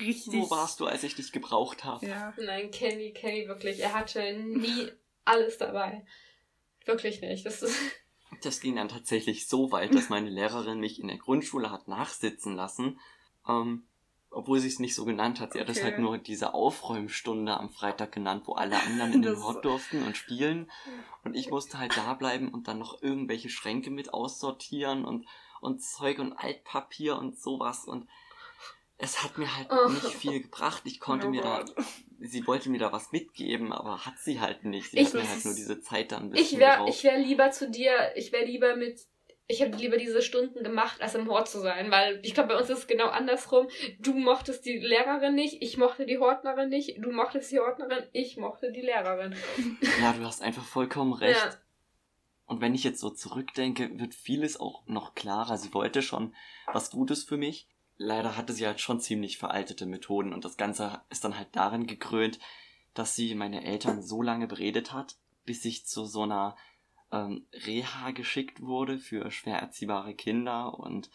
richtig. 0.00 0.34
Wo 0.34 0.50
warst 0.50 0.80
du, 0.80 0.86
als 0.86 1.02
ich 1.02 1.14
dich 1.14 1.30
gebraucht 1.32 1.84
habe? 1.84 2.06
Ja. 2.06 2.32
Nein, 2.36 2.70
Kenny, 2.70 3.12
Kenny 3.12 3.46
wirklich, 3.46 3.80
er 3.80 3.94
hatte 3.94 4.32
nie 4.32 4.90
alles 5.24 5.58
dabei. 5.58 6.04
Wirklich 6.84 7.20
nicht. 7.20 7.44
Das 7.44 7.62
ist. 7.62 7.78
Das 8.42 8.60
ging 8.60 8.76
dann 8.76 8.88
tatsächlich 8.88 9.48
so 9.48 9.72
weit, 9.72 9.94
dass 9.94 10.08
meine 10.08 10.30
Lehrerin 10.30 10.80
mich 10.80 11.00
in 11.00 11.08
der 11.08 11.18
Grundschule 11.18 11.70
hat 11.70 11.88
nachsitzen 11.88 12.54
lassen. 12.54 13.00
Ähm, 13.48 13.84
obwohl 14.30 14.60
sie 14.60 14.68
es 14.68 14.78
nicht 14.78 14.94
so 14.94 15.04
genannt 15.04 15.40
hat. 15.40 15.52
Sie 15.52 15.58
okay. 15.58 15.68
hat 15.68 15.76
es 15.76 15.82
halt 15.82 15.98
nur 15.98 16.18
diese 16.18 16.54
Aufräumstunde 16.54 17.58
am 17.58 17.70
Freitag 17.70 18.12
genannt, 18.12 18.42
wo 18.46 18.52
alle 18.54 18.80
anderen 18.80 19.12
in 19.14 19.22
den 19.22 19.42
Hort 19.42 19.64
durften 19.64 20.02
und 20.02 20.16
spielen. 20.16 20.70
Und 21.24 21.34
ich 21.34 21.50
musste 21.50 21.78
halt 21.78 21.96
da 21.96 22.14
bleiben 22.14 22.48
und 22.48 22.68
dann 22.68 22.78
noch 22.78 23.02
irgendwelche 23.02 23.48
Schränke 23.48 23.90
mit 23.90 24.12
aussortieren 24.12 25.04
und, 25.04 25.26
und 25.60 25.82
Zeug 25.82 26.18
und 26.18 26.34
Altpapier 26.34 27.18
und 27.18 27.38
sowas. 27.38 27.86
Und 27.86 28.06
es 28.98 29.22
hat 29.22 29.38
mir 29.38 29.56
halt 29.56 29.68
oh. 29.70 29.88
nicht 29.88 30.14
viel 30.14 30.42
gebracht. 30.42 30.82
Ich 30.84 31.00
konnte 31.00 31.28
oh 31.28 31.30
mir 31.30 31.42
da 31.42 31.64
sie 32.20 32.46
wollte 32.46 32.70
mir 32.70 32.78
da 32.78 32.92
was 32.92 33.12
mitgeben, 33.12 33.72
aber 33.72 34.04
hat 34.04 34.18
sie 34.18 34.40
halt 34.40 34.64
nicht. 34.64 34.90
Sie 34.90 34.98
ich, 34.98 35.08
hat 35.08 35.14
mir 35.14 35.28
halt 35.28 35.44
nur 35.44 35.54
diese 35.54 35.80
Zeit 35.80 36.12
dann 36.12 36.24
ein 36.24 36.30
bisschen 36.30 36.56
Ich 36.56 36.58
wäre 36.58 36.86
wär 36.86 37.18
lieber 37.18 37.50
zu 37.50 37.70
dir, 37.70 38.12
ich 38.16 38.32
wäre 38.32 38.44
lieber 38.44 38.76
mit 38.76 39.00
ich 39.50 39.62
habe 39.62 39.74
lieber 39.76 39.96
diese 39.96 40.20
Stunden 40.20 40.62
gemacht, 40.62 41.00
als 41.00 41.14
im 41.14 41.26
Hort 41.26 41.48
zu 41.48 41.60
sein, 41.60 41.90
weil 41.90 42.20
ich 42.22 42.34
glaube, 42.34 42.50
bei 42.50 42.60
uns 42.60 42.68
ist 42.68 42.80
es 42.80 42.86
genau 42.86 43.06
andersrum. 43.06 43.66
Du 43.98 44.12
mochtest 44.12 44.66
die 44.66 44.76
Lehrerin 44.76 45.34
nicht, 45.34 45.62
ich 45.62 45.78
mochte 45.78 46.04
die 46.04 46.18
Hortnerin 46.18 46.68
nicht, 46.68 46.98
du 46.98 47.10
mochtest 47.10 47.50
die 47.50 47.58
Hortnerin, 47.58 48.04
ich 48.12 48.36
mochte 48.36 48.72
die 48.72 48.82
Lehrerin. 48.82 49.34
Ja, 50.02 50.12
du 50.12 50.22
hast 50.22 50.42
einfach 50.42 50.64
vollkommen 50.64 51.14
recht. 51.14 51.40
Ja. 51.42 51.56
und 52.44 52.60
wenn 52.60 52.74
ich 52.74 52.84
jetzt 52.84 53.00
so 53.00 53.08
zurückdenke, 53.08 53.98
wird 53.98 54.14
vieles 54.14 54.60
auch 54.60 54.86
noch 54.86 55.14
klarer. 55.14 55.56
Sie 55.56 55.72
wollte 55.72 56.02
schon 56.02 56.34
was 56.66 56.90
Gutes 56.90 57.24
für 57.24 57.38
mich. 57.38 57.68
Leider 57.98 58.36
hatte 58.36 58.52
sie 58.52 58.66
halt 58.66 58.80
schon 58.80 59.00
ziemlich 59.00 59.38
veraltete 59.38 59.84
Methoden 59.84 60.32
und 60.32 60.44
das 60.44 60.56
Ganze 60.56 61.02
ist 61.10 61.24
dann 61.24 61.36
halt 61.36 61.48
darin 61.52 61.86
gekrönt, 61.86 62.38
dass 62.94 63.14
sie 63.14 63.34
meine 63.34 63.64
Eltern 63.64 64.02
so 64.02 64.22
lange 64.22 64.46
beredet 64.46 64.92
hat, 64.92 65.16
bis 65.44 65.64
ich 65.64 65.84
zu 65.84 66.04
so 66.04 66.22
einer 66.22 66.56
ähm, 67.10 67.46
Reha 67.52 68.12
geschickt 68.12 68.60
wurde 68.60 68.98
für 68.98 69.30
schwer 69.30 69.58
erziehbare 69.58 70.14
Kinder 70.14 70.78
und 70.78 71.10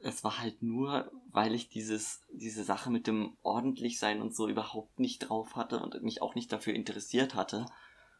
es 0.00 0.22
war 0.22 0.38
halt 0.38 0.62
nur, 0.62 1.10
weil 1.30 1.54
ich 1.54 1.70
dieses, 1.70 2.22
diese 2.30 2.62
Sache 2.62 2.90
mit 2.90 3.06
dem 3.06 3.36
ordentlich 3.42 3.98
sein 3.98 4.20
und 4.20 4.34
so 4.34 4.48
überhaupt 4.48 5.00
nicht 5.00 5.20
drauf 5.20 5.56
hatte 5.56 5.80
und 5.80 6.02
mich 6.02 6.22
auch 6.22 6.34
nicht 6.34 6.52
dafür 6.52 6.74
interessiert 6.74 7.34
hatte 7.34 7.66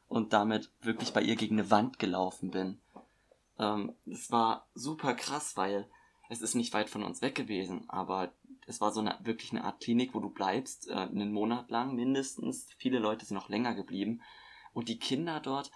und 0.08 0.32
damit 0.32 0.72
wirklich 0.80 1.12
bei 1.12 1.22
ihr 1.22 1.36
gegen 1.36 1.58
eine 1.58 1.70
Wand 1.70 1.98
gelaufen 1.98 2.50
bin. 2.50 2.80
Ähm, 3.58 3.94
es 4.06 4.30
war 4.30 4.66
super 4.74 5.14
krass, 5.14 5.56
weil 5.56 5.88
es 6.28 6.42
ist 6.42 6.54
nicht 6.54 6.74
weit 6.74 6.90
von 6.90 7.02
uns 7.02 7.22
weg 7.22 7.34
gewesen, 7.34 7.88
aber 7.88 8.32
es 8.66 8.80
war 8.80 8.92
so 8.92 9.00
eine 9.00 9.18
wirklich 9.22 9.52
eine 9.52 9.64
Art 9.64 9.80
Klinik, 9.80 10.14
wo 10.14 10.20
du 10.20 10.28
bleibst, 10.28 10.88
äh, 10.88 10.94
einen 10.94 11.32
Monat 11.32 11.70
lang 11.70 11.94
mindestens. 11.94 12.68
Viele 12.76 12.98
Leute 12.98 13.24
sind 13.24 13.34
noch 13.34 13.48
länger 13.48 13.74
geblieben. 13.74 14.20
Und 14.74 14.88
die 14.88 14.98
Kinder 14.98 15.40
dort 15.40 15.70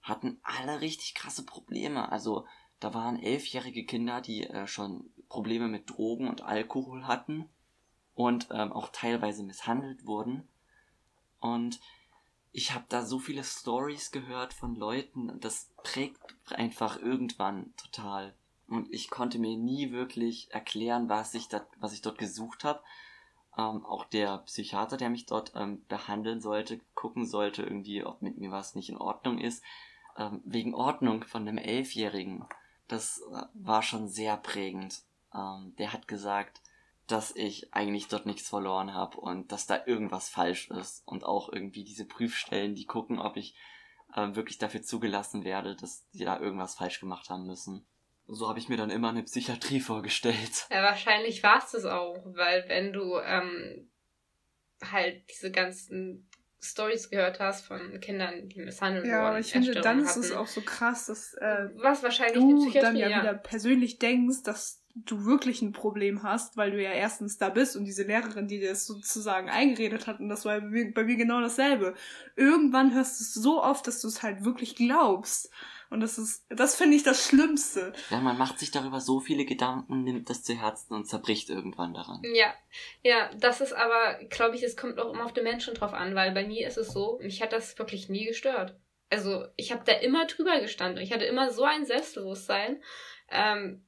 hatten 0.00 0.38
alle 0.42 0.80
richtig 0.80 1.14
krasse 1.14 1.44
Probleme. 1.44 2.10
Also 2.10 2.46
da 2.78 2.94
waren 2.94 3.20
elfjährige 3.20 3.84
Kinder, 3.84 4.20
die 4.20 4.44
äh, 4.44 4.66
schon 4.66 5.10
Probleme 5.28 5.68
mit 5.68 5.90
Drogen 5.90 6.28
und 6.28 6.42
Alkohol 6.42 7.06
hatten 7.06 7.48
und 8.14 8.48
ähm, 8.50 8.72
auch 8.72 8.90
teilweise 8.92 9.42
misshandelt 9.42 10.06
wurden. 10.06 10.48
Und 11.40 11.80
ich 12.52 12.74
habe 12.74 12.84
da 12.88 13.04
so 13.04 13.18
viele 13.18 13.44
Stories 13.44 14.10
gehört 14.10 14.52
von 14.52 14.74
Leuten, 14.74 15.38
das 15.40 15.70
prägt 15.82 16.20
einfach 16.50 16.98
irgendwann 16.98 17.74
total. 17.76 18.34
Und 18.70 18.92
ich 18.92 19.10
konnte 19.10 19.38
mir 19.38 19.56
nie 19.56 19.90
wirklich 19.90 20.50
erklären, 20.52 21.08
was 21.08 21.34
ich, 21.34 21.48
da, 21.48 21.66
was 21.78 21.92
ich 21.92 22.02
dort 22.02 22.18
gesucht 22.18 22.62
habe. 22.64 22.80
Ähm, 23.58 23.84
auch 23.84 24.04
der 24.04 24.38
Psychiater, 24.38 24.96
der 24.96 25.10
mich 25.10 25.26
dort 25.26 25.52
ähm, 25.56 25.84
behandeln 25.88 26.40
sollte, 26.40 26.80
gucken 26.94 27.26
sollte, 27.26 27.62
irgendwie, 27.62 28.04
ob 28.04 28.22
mit 28.22 28.38
mir 28.38 28.52
was 28.52 28.76
nicht 28.76 28.88
in 28.88 28.96
Ordnung 28.96 29.38
ist. 29.38 29.64
Ähm, 30.16 30.40
wegen 30.44 30.74
Ordnung 30.74 31.24
von 31.24 31.46
einem 31.46 31.58
Elfjährigen. 31.58 32.44
Das 32.86 33.20
äh, 33.32 33.42
war 33.54 33.82
schon 33.82 34.08
sehr 34.08 34.36
prägend. 34.36 35.02
Ähm, 35.34 35.74
der 35.78 35.92
hat 35.92 36.06
gesagt, 36.06 36.62
dass 37.08 37.34
ich 37.34 37.74
eigentlich 37.74 38.06
dort 38.06 38.26
nichts 38.26 38.48
verloren 38.48 38.94
habe 38.94 39.18
und 39.18 39.50
dass 39.50 39.66
da 39.66 39.84
irgendwas 39.84 40.28
falsch 40.28 40.70
ist. 40.70 41.02
Und 41.06 41.24
auch 41.24 41.52
irgendwie 41.52 41.82
diese 41.82 42.04
Prüfstellen, 42.04 42.76
die 42.76 42.86
gucken, 42.86 43.18
ob 43.18 43.36
ich 43.36 43.56
äh, 44.14 44.34
wirklich 44.36 44.58
dafür 44.58 44.82
zugelassen 44.82 45.42
werde, 45.42 45.74
dass 45.74 46.08
die 46.10 46.24
da 46.24 46.38
irgendwas 46.38 46.76
falsch 46.76 47.00
gemacht 47.00 47.30
haben 47.30 47.46
müssen. 47.46 47.84
So 48.32 48.48
habe 48.48 48.58
ich 48.58 48.68
mir 48.68 48.76
dann 48.76 48.90
immer 48.90 49.10
eine 49.10 49.24
Psychiatrie 49.24 49.80
vorgestellt. 49.80 50.66
Ja, 50.70 50.82
wahrscheinlich 50.82 51.42
war 51.42 51.58
es 51.58 51.72
das 51.72 51.84
auch, 51.84 52.16
weil 52.24 52.64
wenn 52.68 52.92
du 52.92 53.18
ähm, 53.18 53.90
halt 54.82 55.22
diese 55.30 55.50
ganzen 55.50 56.28
Stories 56.62 57.10
gehört 57.10 57.40
hast 57.40 57.64
von 57.64 58.00
Kindern, 58.00 58.48
die 58.48 58.60
misshandelt 58.60 59.06
ja, 59.06 59.12
wurden. 59.12 59.22
Ja, 59.22 59.28
aber 59.28 59.38
ich 59.40 59.52
finde, 59.52 59.72
dann 59.80 60.00
ist 60.00 60.10
hatten, 60.10 60.20
es 60.20 60.32
auch 60.32 60.46
so 60.46 60.60
krass, 60.60 61.06
dass 61.06 61.34
äh, 61.34 61.70
was 61.76 62.02
wahrscheinlich 62.02 62.38
du 62.38 62.70
dann 62.72 62.96
ja, 62.96 63.08
ja 63.08 63.22
wieder 63.22 63.34
persönlich 63.34 63.98
denkst, 63.98 64.42
dass 64.44 64.82
du 64.94 65.24
wirklich 65.24 65.62
ein 65.62 65.72
Problem 65.72 66.22
hast, 66.22 66.56
weil 66.56 66.72
du 66.72 66.82
ja 66.82 66.92
erstens 66.92 67.38
da 67.38 67.48
bist 67.48 67.76
und 67.76 67.84
diese 67.84 68.02
Lehrerin, 68.02 68.48
die 68.48 68.60
dir 68.60 68.70
das 68.70 68.86
sozusagen 68.86 69.48
eingeredet 69.48 70.06
hat, 70.06 70.20
und 70.20 70.28
das 70.28 70.44
war 70.44 70.60
bei 70.60 70.66
mir, 70.66 70.92
bei 70.92 71.04
mir 71.04 71.16
genau 71.16 71.40
dasselbe. 71.40 71.94
Irgendwann 72.36 72.94
hörst 72.94 73.20
du 73.20 73.24
es 73.24 73.34
so 73.34 73.62
oft, 73.62 73.86
dass 73.86 74.00
du 74.00 74.08
es 74.08 74.22
halt 74.22 74.44
wirklich 74.44 74.76
glaubst. 74.76 75.50
Und 75.90 76.00
das 76.00 76.18
ist, 76.18 76.46
das 76.48 76.76
finde 76.76 76.96
ich 76.96 77.02
das 77.02 77.26
Schlimmste. 77.26 77.92
Ja, 78.10 78.20
man 78.20 78.38
macht 78.38 78.60
sich 78.60 78.70
darüber 78.70 79.00
so 79.00 79.18
viele 79.18 79.44
Gedanken, 79.44 80.04
nimmt 80.04 80.30
das 80.30 80.44
zu 80.44 80.54
Herzen 80.54 80.94
und 80.94 81.06
zerbricht 81.06 81.50
irgendwann 81.50 81.94
daran. 81.94 82.22
Ja, 82.32 82.54
ja, 83.02 83.28
das 83.34 83.60
ist 83.60 83.72
aber, 83.72 84.22
glaube 84.28 84.54
ich, 84.54 84.62
es 84.62 84.76
kommt 84.76 85.00
auch 85.00 85.12
immer 85.12 85.24
auf 85.24 85.32
den 85.32 85.42
Menschen 85.42 85.74
drauf 85.74 85.92
an, 85.92 86.14
weil 86.14 86.30
bei 86.30 86.46
mir 86.46 86.68
ist 86.68 86.78
es 86.78 86.92
so, 86.92 87.18
mich 87.20 87.42
hat 87.42 87.52
das 87.52 87.76
wirklich 87.76 88.08
nie 88.08 88.24
gestört. 88.24 88.78
Also, 89.10 89.44
ich 89.56 89.72
habe 89.72 89.82
da 89.84 89.92
immer 89.94 90.26
drüber 90.26 90.60
gestanden. 90.60 91.02
Ich 91.02 91.12
hatte 91.12 91.24
immer 91.24 91.50
so 91.50 91.64
ein 91.64 91.84
Selbstbewusstsein. 91.84 92.80
Ähm, 93.28 93.84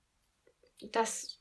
das, 0.91 1.41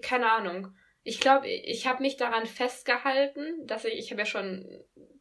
keine 0.00 0.32
Ahnung. 0.32 0.74
Ich 1.02 1.20
glaube, 1.20 1.46
ich 1.48 1.86
habe 1.86 2.02
mich 2.02 2.16
daran 2.16 2.46
festgehalten, 2.46 3.66
dass 3.66 3.84
ich, 3.84 3.94
ich 3.94 4.10
habe 4.10 4.22
ja 4.22 4.26
schon, 4.26 4.66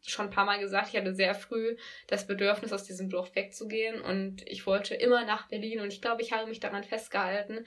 schon 0.10 0.28
ein 0.28 0.32
paar 0.32 0.46
Mal 0.46 0.60
gesagt, 0.60 0.90
ich 0.90 0.98
hatte 0.98 1.14
sehr 1.14 1.36
früh 1.36 1.78
das 2.08 2.28
Bedürfnis, 2.28 2.74
aus 2.74 2.84
diesem 2.84 3.10
Dorf 3.10 3.36
wegzugehen 3.36 4.02
und 4.02 4.48
ich 4.48 4.66
wollte 4.66 4.96
immer 4.96 5.26
nach 5.26 5.48
Berlin 5.48 5.82
und 5.82 5.94
ich 5.94 6.02
glaube, 6.02 6.22
ich 6.22 6.32
habe 6.34 6.48
mich 6.48 6.60
daran 6.60 6.84
festgehalten, 6.84 7.66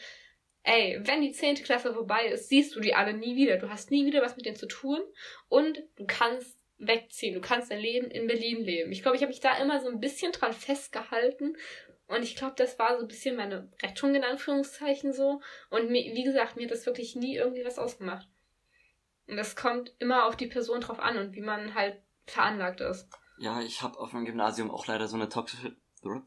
ey, 0.62 1.00
wenn 1.02 1.22
die 1.22 1.32
zehnte 1.32 1.62
Klasse 1.62 1.92
vorbei 1.92 2.26
ist, 2.26 2.48
siehst 2.48 2.74
du 2.74 2.80
die 2.80 2.94
alle 2.94 3.14
nie 3.14 3.36
wieder. 3.36 3.56
Du 3.56 3.70
hast 3.70 3.90
nie 3.90 4.06
wieder 4.06 4.22
was 4.22 4.36
mit 4.36 4.46
denen 4.46 4.56
zu 4.56 4.66
tun 4.66 5.00
und 5.48 5.82
du 5.96 6.04
kannst 6.06 6.58
wegziehen. 6.78 7.34
Du 7.34 7.40
kannst 7.40 7.70
dein 7.70 7.80
Leben 7.80 8.10
in 8.10 8.26
Berlin 8.26 8.62
leben. 8.64 8.92
Ich 8.92 9.02
glaube, 9.02 9.16
ich 9.16 9.22
habe 9.22 9.30
mich 9.30 9.40
da 9.40 9.58
immer 9.58 9.80
so 9.80 9.88
ein 9.88 10.00
bisschen 10.00 10.32
dran 10.32 10.52
festgehalten 10.52 11.56
und 12.10 12.24
ich 12.24 12.34
glaube, 12.34 12.54
das 12.56 12.76
war 12.80 12.96
so 12.96 13.02
ein 13.02 13.08
bisschen 13.08 13.36
meine 13.36 13.70
Rettung 13.80 14.16
in 14.16 14.24
Anführungszeichen 14.24 15.12
so. 15.12 15.40
Und 15.70 15.90
mir, 15.90 16.12
wie 16.12 16.24
gesagt, 16.24 16.56
mir 16.56 16.64
hat 16.64 16.72
das 16.72 16.84
wirklich 16.84 17.14
nie 17.14 17.36
irgendwie 17.36 17.64
was 17.64 17.78
ausgemacht. 17.78 18.26
Und 19.28 19.36
das 19.36 19.54
kommt 19.54 19.94
immer 20.00 20.26
auf 20.26 20.36
die 20.36 20.48
Person 20.48 20.80
drauf 20.80 20.98
an 20.98 21.16
und 21.18 21.36
wie 21.36 21.40
man 21.40 21.76
halt 21.76 21.96
veranlagt 22.26 22.80
ist. 22.80 23.08
Ja, 23.38 23.60
ich 23.60 23.82
habe 23.82 23.98
auf 23.98 24.10
dem 24.10 24.24
Gymnasium 24.24 24.70
auch 24.70 24.86
leider 24.86 25.08
so 25.08 25.16
eine 25.16 25.28
toxische, 25.28 25.76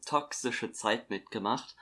toxische 0.04 0.72
Zeit 0.72 1.10
mitgemacht, 1.10 1.76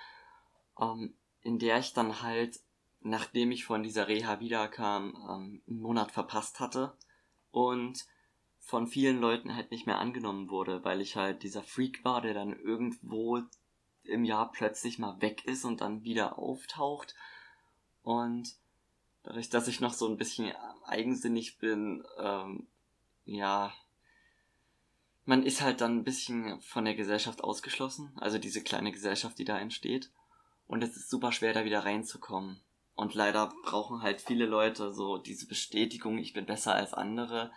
ähm, 0.80 1.14
in 1.40 1.58
der 1.58 1.78
ich 1.78 1.92
dann 1.94 2.22
halt, 2.22 2.60
nachdem 3.00 3.50
ich 3.50 3.64
von 3.64 3.82
dieser 3.82 4.08
Reha 4.08 4.40
wiederkam, 4.40 5.14
ähm, 5.14 5.62
einen 5.66 5.80
Monat 5.80 6.12
verpasst 6.12 6.60
hatte 6.60 6.96
und 7.50 8.04
von 8.60 8.86
vielen 8.86 9.20
Leuten 9.20 9.54
halt 9.54 9.70
nicht 9.70 9.86
mehr 9.86 9.98
angenommen 9.98 10.48
wurde, 10.48 10.84
weil 10.84 11.00
ich 11.00 11.16
halt 11.16 11.42
dieser 11.42 11.62
Freak 11.62 12.04
war, 12.04 12.20
der 12.20 12.32
dann 12.32 12.52
irgendwo 12.52 13.40
im 14.04 14.24
Jahr 14.24 14.50
plötzlich 14.52 14.98
mal 14.98 15.20
weg 15.20 15.44
ist 15.44 15.64
und 15.64 15.80
dann 15.80 16.04
wieder 16.04 16.38
auftaucht. 16.38 17.14
Und 18.02 18.54
dadurch, 19.22 19.50
dass 19.50 19.68
ich 19.68 19.80
noch 19.80 19.92
so 19.92 20.08
ein 20.08 20.16
bisschen 20.16 20.52
eigensinnig 20.84 21.58
bin, 21.58 22.04
ähm, 22.18 22.68
ja, 23.24 23.72
man 25.24 25.44
ist 25.44 25.62
halt 25.62 25.80
dann 25.80 25.98
ein 25.98 26.04
bisschen 26.04 26.60
von 26.60 26.84
der 26.84 26.94
Gesellschaft 26.94 27.44
ausgeschlossen, 27.44 28.12
also 28.16 28.38
diese 28.38 28.62
kleine 28.62 28.92
Gesellschaft, 28.92 29.38
die 29.38 29.44
da 29.44 29.58
entsteht. 29.58 30.10
Und 30.66 30.82
es 30.82 30.96
ist 30.96 31.10
super 31.10 31.32
schwer, 31.32 31.52
da 31.52 31.64
wieder 31.64 31.84
reinzukommen. 31.84 32.60
Und 32.94 33.14
leider 33.14 33.52
brauchen 33.64 34.02
halt 34.02 34.20
viele 34.20 34.46
Leute 34.46 34.92
so 34.92 35.18
diese 35.18 35.46
Bestätigung, 35.46 36.18
ich 36.18 36.32
bin 36.32 36.46
besser 36.46 36.74
als 36.74 36.92
andere, 36.92 37.52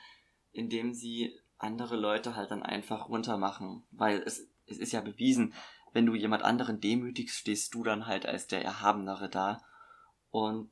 indem 0.52 0.94
sie 0.94 1.38
andere 1.58 1.96
Leute 1.96 2.36
halt 2.36 2.52
dann 2.52 2.64
einfach 2.64 3.10
runtermachen. 3.10 3.84
Weil 3.92 4.22
es, 4.22 4.48
es 4.66 4.78
ist 4.78 4.92
ja 4.92 5.02
bewiesen, 5.02 5.54
wenn 5.94 6.06
du 6.06 6.14
jemand 6.14 6.44
anderen 6.44 6.82
demütigst, 6.82 7.38
stehst 7.38 7.74
du 7.74 7.84
dann 7.84 8.06
halt 8.06 8.26
als 8.26 8.48
der 8.48 8.64
Erhabenere 8.64 9.30
da. 9.30 9.62
Und 10.30 10.70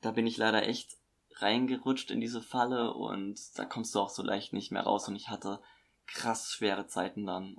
da 0.00 0.10
bin 0.10 0.26
ich 0.26 0.36
leider 0.36 0.66
echt 0.66 0.96
reingerutscht 1.36 2.10
in 2.10 2.20
diese 2.20 2.42
Falle 2.42 2.92
und 2.92 3.38
da 3.56 3.64
kommst 3.64 3.94
du 3.94 4.00
auch 4.00 4.10
so 4.10 4.22
leicht 4.22 4.52
nicht 4.52 4.70
mehr 4.70 4.82
raus 4.82 5.08
und 5.08 5.16
ich 5.16 5.28
hatte 5.28 5.60
krass 6.06 6.52
schwere 6.52 6.86
Zeiten 6.86 7.26
dann. 7.26 7.56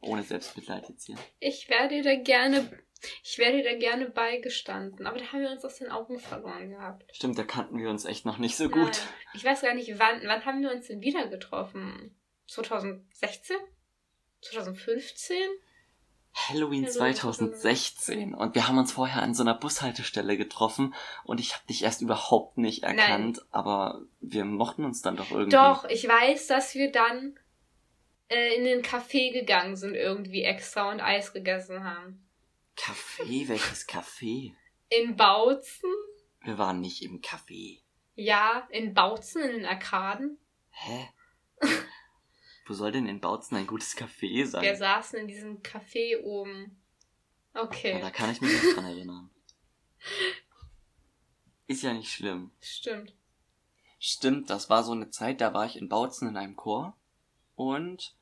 Ohne 0.00 0.22
Selbstmitleid 0.22 0.88
jetzt 0.88 1.06
hier. 1.06 1.16
Ich 1.40 1.68
werde 1.68 2.02
da 2.02 2.14
gerne, 2.14 2.70
ich 3.22 3.38
werde 3.38 3.62
da 3.62 3.76
gerne 3.76 4.08
beigestanden, 4.08 5.06
aber 5.06 5.18
da 5.18 5.26
haben 5.26 5.42
wir 5.42 5.50
uns 5.50 5.64
aus 5.64 5.76
den 5.76 5.90
Augen 5.90 6.18
verloren 6.18 6.70
gehabt. 6.70 7.04
Stimmt, 7.14 7.38
da 7.38 7.44
kannten 7.44 7.78
wir 7.78 7.90
uns 7.90 8.06
echt 8.06 8.24
noch 8.24 8.38
nicht 8.38 8.56
so 8.56 8.64
Nein. 8.64 8.84
gut. 8.84 9.00
Ich 9.34 9.44
weiß 9.44 9.60
gar 9.60 9.74
nicht, 9.74 9.98
wann, 9.98 10.22
wann 10.24 10.44
haben 10.46 10.62
wir 10.62 10.72
uns 10.72 10.86
denn 10.86 11.02
wieder 11.02 11.26
getroffen? 11.28 12.16
2016? 12.46 13.56
2015? 14.40 15.36
Halloween 16.32 16.88
2016 16.88 18.34
und 18.34 18.54
wir 18.54 18.68
haben 18.68 18.78
uns 18.78 18.92
vorher 18.92 19.22
an 19.22 19.34
so 19.34 19.42
einer 19.42 19.54
Bushaltestelle 19.54 20.36
getroffen 20.36 20.94
und 21.24 21.40
ich 21.40 21.54
habe 21.54 21.66
dich 21.66 21.82
erst 21.82 22.02
überhaupt 22.02 22.56
nicht 22.56 22.84
erkannt, 22.84 23.38
Nein. 23.38 23.46
aber 23.50 24.02
wir 24.20 24.44
mochten 24.44 24.84
uns 24.84 25.02
dann 25.02 25.16
doch 25.16 25.30
irgendwie. 25.32 25.56
Doch, 25.56 25.84
ich 25.86 26.06
weiß, 26.06 26.46
dass 26.46 26.74
wir 26.76 26.92
dann 26.92 27.38
äh, 28.30 28.54
in 28.56 28.64
den 28.64 28.82
Café 28.82 29.32
gegangen 29.32 29.76
sind 29.76 29.94
irgendwie 29.94 30.42
extra 30.42 30.90
und 30.90 31.00
Eis 31.00 31.32
gegessen 31.32 31.84
haben. 31.84 32.26
Café? 32.76 33.48
Welches 33.48 33.86
Café? 33.86 34.54
In 34.88 35.16
Bautzen? 35.16 35.90
Wir 36.42 36.56
waren 36.56 36.80
nicht 36.80 37.02
im 37.02 37.20
Café. 37.20 37.80
Ja, 38.14 38.66
in 38.70 38.94
Bautzen, 38.94 39.42
in 39.42 39.50
den 39.50 39.66
Arkaden. 39.66 40.38
Hä? 40.70 41.08
Wo 42.66 42.74
soll 42.74 42.92
denn 42.92 43.06
in 43.06 43.20
Bautzen 43.20 43.56
ein 43.56 43.66
gutes 43.66 43.96
Café 43.96 44.46
sein? 44.46 44.62
Wir 44.62 44.76
saßen 44.76 45.18
in 45.18 45.28
diesem 45.28 45.62
Café 45.62 46.22
oben. 46.22 46.80
Okay. 47.52 47.92
Ja, 47.92 48.00
da 48.00 48.10
kann 48.10 48.30
ich 48.30 48.40
mich 48.40 48.52
nicht 48.52 48.76
dran 48.76 48.84
erinnern. 48.84 49.30
Ist 51.66 51.82
ja 51.82 51.92
nicht 51.92 52.12
schlimm. 52.12 52.52
Stimmt. 52.60 53.14
Stimmt, 53.98 54.50
das 54.50 54.70
war 54.70 54.82
so 54.82 54.92
eine 54.92 55.10
Zeit, 55.10 55.40
da 55.40 55.52
war 55.52 55.66
ich 55.66 55.76
in 55.76 55.88
Bautzen 55.88 56.28
in 56.28 56.36
einem 56.36 56.56
Chor 56.56 56.96
und 57.54 58.14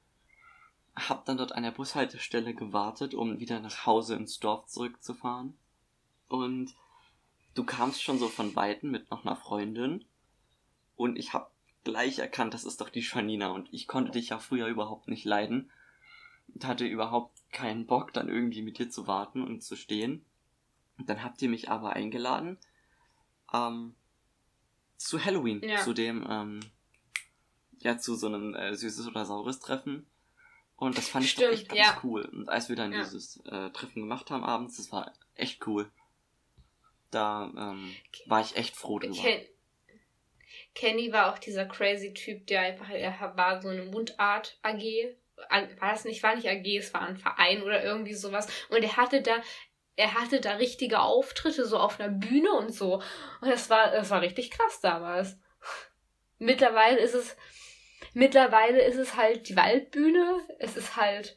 hab 0.99 1.25
dann 1.27 1.37
dort 1.37 1.53
an 1.53 1.63
der 1.63 1.71
Bushaltestelle 1.71 2.55
gewartet, 2.55 3.15
um 3.15 3.39
wieder 3.41 3.61
nach 3.61 3.87
Hause 3.87 4.17
ins 4.17 4.39
Dorf 4.39 4.67
zurückzufahren. 4.67 5.57
Und 6.29 6.75
du 7.55 7.65
kamst 7.65 8.03
schon 8.03 8.19
so 8.19 8.29
von 8.29 8.55
Weitem 8.57 8.91
mit 8.91 9.11
noch 9.11 9.25
einer 9.25 9.37
Freundin. 9.37 10.05
Und 10.97 11.17
ich 11.19 11.33
hab 11.33 11.53
gleich 11.85 12.19
erkannt, 12.19 12.55
das 12.55 12.65
ist 12.65 12.81
doch 12.81 12.89
die 12.89 13.07
Janina. 13.09 13.49
Und 13.49 13.73
ich 13.73 13.87
konnte 13.87 14.13
dich 14.13 14.31
ja 14.31 14.39
früher 14.39 14.67
überhaupt 14.67 15.09
nicht 15.09 15.25
leiden. 15.25 15.71
Und 16.55 16.65
hatte 16.65 16.87
überhaupt 16.87 17.39
keinen 17.53 17.87
Bock, 17.87 18.13
dann 18.13 18.29
irgendwie 18.29 18.63
mit 18.63 18.79
dir 18.79 18.91
zu 18.91 19.07
warten 19.07 19.43
und 19.43 19.63
zu 19.63 19.77
stehen. 19.77 20.25
Und 20.97 21.09
dann 21.09 21.23
habt 21.23 21.41
ihr 21.43 21.49
mich 21.49 21.71
aber 21.71 21.93
eingeladen 21.93 22.59
ähm, 23.53 23.95
zu 24.97 25.25
Halloween, 25.25 25.63
Ja. 25.63 25.79
zu 25.79 25.93
dem, 25.93 26.27
ähm, 26.29 26.61
ja, 27.79 27.99
zu 27.99 28.15
so 28.17 28.27
einem 28.27 28.55
äh, 28.55 28.75
süßes 28.75 29.07
oder 29.07 29.25
saures 29.25 29.61
Treffen. 29.61 30.07
Und 30.79 30.97
das 30.97 31.09
fand 31.09 31.25
ich 31.25 31.33
Stimmt, 31.33 31.55
echt 31.55 31.69
ganz 31.69 31.81
ja. 31.81 32.01
cool. 32.05 32.25
Und 32.25 32.49
als 32.49 32.69
wir 32.69 32.77
dann 32.77 32.93
Ja. 32.93 33.01
dieses 33.01 33.37
äh, 33.45 33.71
Treffen 33.71 34.03
gemacht 34.03 34.31
haben 34.31 34.45
abends, 34.45 34.77
das 34.77 34.93
war 34.93 35.13
echt 35.35 35.67
cool. 35.67 35.91
Da 37.11 37.51
ähm, 37.57 37.95
war 38.27 38.41
ich 38.41 38.57
echt 38.57 38.77
froh 38.77 38.99
drüber. 38.99 39.21
Ken 39.21 39.45
Kenny 40.75 41.13
war 41.13 41.33
auch 41.33 41.39
dieser 41.39 41.67
crazy 41.67 42.15
Typ, 42.15 42.47
der 42.47 42.61
einfach, 42.61 42.89
er 42.91 43.33
war 43.37 43.61
so 43.61 43.69
eine 43.69 43.83
Mundart 43.83 44.59
AG. 44.63 45.17
War 45.51 45.91
das 45.91 46.05
nicht, 46.05 46.23
war 46.23 46.37
nicht 46.37 46.49
AG, 46.49 46.67
es 46.79 46.95
war 46.95 47.03
ein 47.03 47.17
Verein 47.17 47.63
oder 47.63 47.83
irgendwie 47.83 48.15
sowas. 48.15 48.47
Und 48.69 48.83
er 48.83 48.97
hatte 48.97 49.23
da, 49.23 49.43
er 49.97 50.15
hatte 50.15 50.41
da 50.41 50.53
richtige 50.53 51.01
Auftritte, 51.01 51.67
so 51.67 51.79
auf 51.79 51.99
einer 51.99 52.11
Bühne 52.11 52.53
und 52.53 52.73
so. 52.73 53.03
Und 53.41 53.49
das 53.51 53.69
war, 53.69 53.91
das 53.91 54.11
war 54.11 54.21
richtig 54.21 54.53
krass 54.53 54.81
damals. 54.81 55.37
Mittlerweile 56.39 56.99
ist 57.01 57.15
es, 57.15 57.37
mittlerweile 58.15 58.83
ist 58.83 58.97
es 58.97 59.17
halt 59.17 59.49
die 59.49 59.57
Waldbühne, 59.57 60.41
es 60.59 60.77
ist 60.77 60.97
halt 60.97 61.37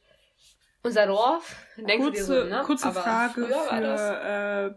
unser 0.84 1.06
Dorf. 1.08 1.56
Denkst 1.78 1.92
du 1.92 1.98
dir 1.98 2.04
kurze 2.20 2.24
so, 2.26 2.44
ne? 2.50 2.64
kurze 2.66 2.88
Aber 2.88 3.02
Frage 3.02 3.48
für 3.48 3.82
das- 3.82 4.72
äh, 4.72 4.76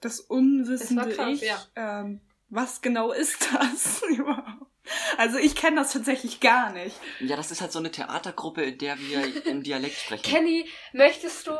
das 0.00 0.20
unwissende 0.20 1.06
Das 1.08 1.16
krass, 1.16 1.28
Ich. 1.32 1.42
ja. 1.42 1.58
Ähm, 1.76 2.20
was 2.50 2.82
genau 2.82 3.12
ist 3.12 3.48
das 3.54 4.02
überhaupt? 4.08 4.70
Also 5.16 5.38
ich 5.38 5.56
kenne 5.56 5.76
das 5.76 5.92
tatsächlich 5.92 6.40
gar 6.40 6.70
nicht. 6.72 6.94
Ja, 7.20 7.36
das 7.36 7.50
ist 7.50 7.62
halt 7.62 7.72
so 7.72 7.78
eine 7.78 7.90
Theatergruppe, 7.90 8.62
in 8.64 8.76
der 8.78 8.98
wir 8.98 9.46
im 9.46 9.62
Dialekt 9.62 9.96
sprechen. 9.96 10.22
Kenny, 10.24 10.68
möchtest 10.92 11.46
du, 11.46 11.52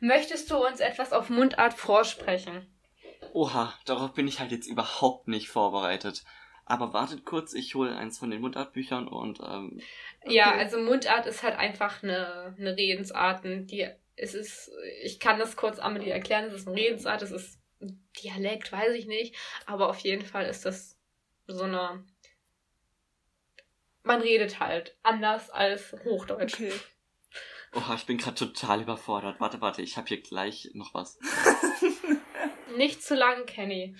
möchtest 0.00 0.50
du 0.50 0.56
uns 0.66 0.80
etwas 0.80 1.12
auf 1.12 1.30
Mundart 1.30 1.74
vorsprechen? 1.74 2.66
Oha, 3.34 3.72
darauf 3.84 4.12
bin 4.14 4.26
ich 4.26 4.40
halt 4.40 4.50
jetzt 4.50 4.66
überhaupt 4.66 5.28
nicht 5.28 5.48
vorbereitet. 5.48 6.24
Aber 6.64 6.92
wartet 6.92 7.24
kurz, 7.24 7.54
ich 7.54 7.74
hole 7.74 7.94
eins 7.96 8.18
von 8.18 8.30
den 8.30 8.40
Mundartbüchern 8.40 9.08
und 9.08 9.40
ähm, 9.40 9.80
Ja, 10.24 10.50
Okay. 10.50 10.58
also 10.60 10.78
Mundart 10.78 11.26
ist 11.26 11.42
halt 11.42 11.56
einfach 11.58 12.02
eine, 12.02 12.54
eine 12.58 12.76
Redensarten, 12.76 13.66
die 13.66 13.88
es 14.14 14.34
ist, 14.34 14.70
ich 15.02 15.18
kann 15.18 15.38
das 15.38 15.56
kurz 15.56 15.78
Amelie 15.78 16.10
erklären, 16.12 16.44
es 16.44 16.52
ist 16.54 16.68
eine 16.68 16.76
Redensart, 16.76 17.22
es 17.22 17.30
ist 17.32 17.58
ein 17.80 18.06
Dialekt, 18.22 18.70
weiß 18.70 18.92
ich 18.94 19.06
nicht, 19.06 19.34
aber 19.66 19.88
auf 19.88 19.98
jeden 19.98 20.24
Fall 20.24 20.44
ist 20.46 20.64
das 20.64 20.98
so 21.46 21.64
eine, 21.64 22.04
man 24.04 24.20
redet 24.20 24.60
halt 24.60 24.96
anders 25.02 25.50
als 25.50 25.92
Hochdeutsch. 26.04 26.54
Okay. 26.54 26.72
oha, 27.74 27.94
ich 27.94 28.06
bin 28.06 28.18
gerade 28.18 28.36
total 28.36 28.82
überfordert. 28.82 29.40
Warte, 29.40 29.60
warte, 29.60 29.82
ich 29.82 29.96
habe 29.96 30.08
hier 30.08 30.20
gleich 30.20 30.70
noch 30.74 30.94
was. 30.94 31.18
Nicht 32.76 33.02
zu 33.02 33.14
lang, 33.14 33.46
Kenny. 33.46 33.96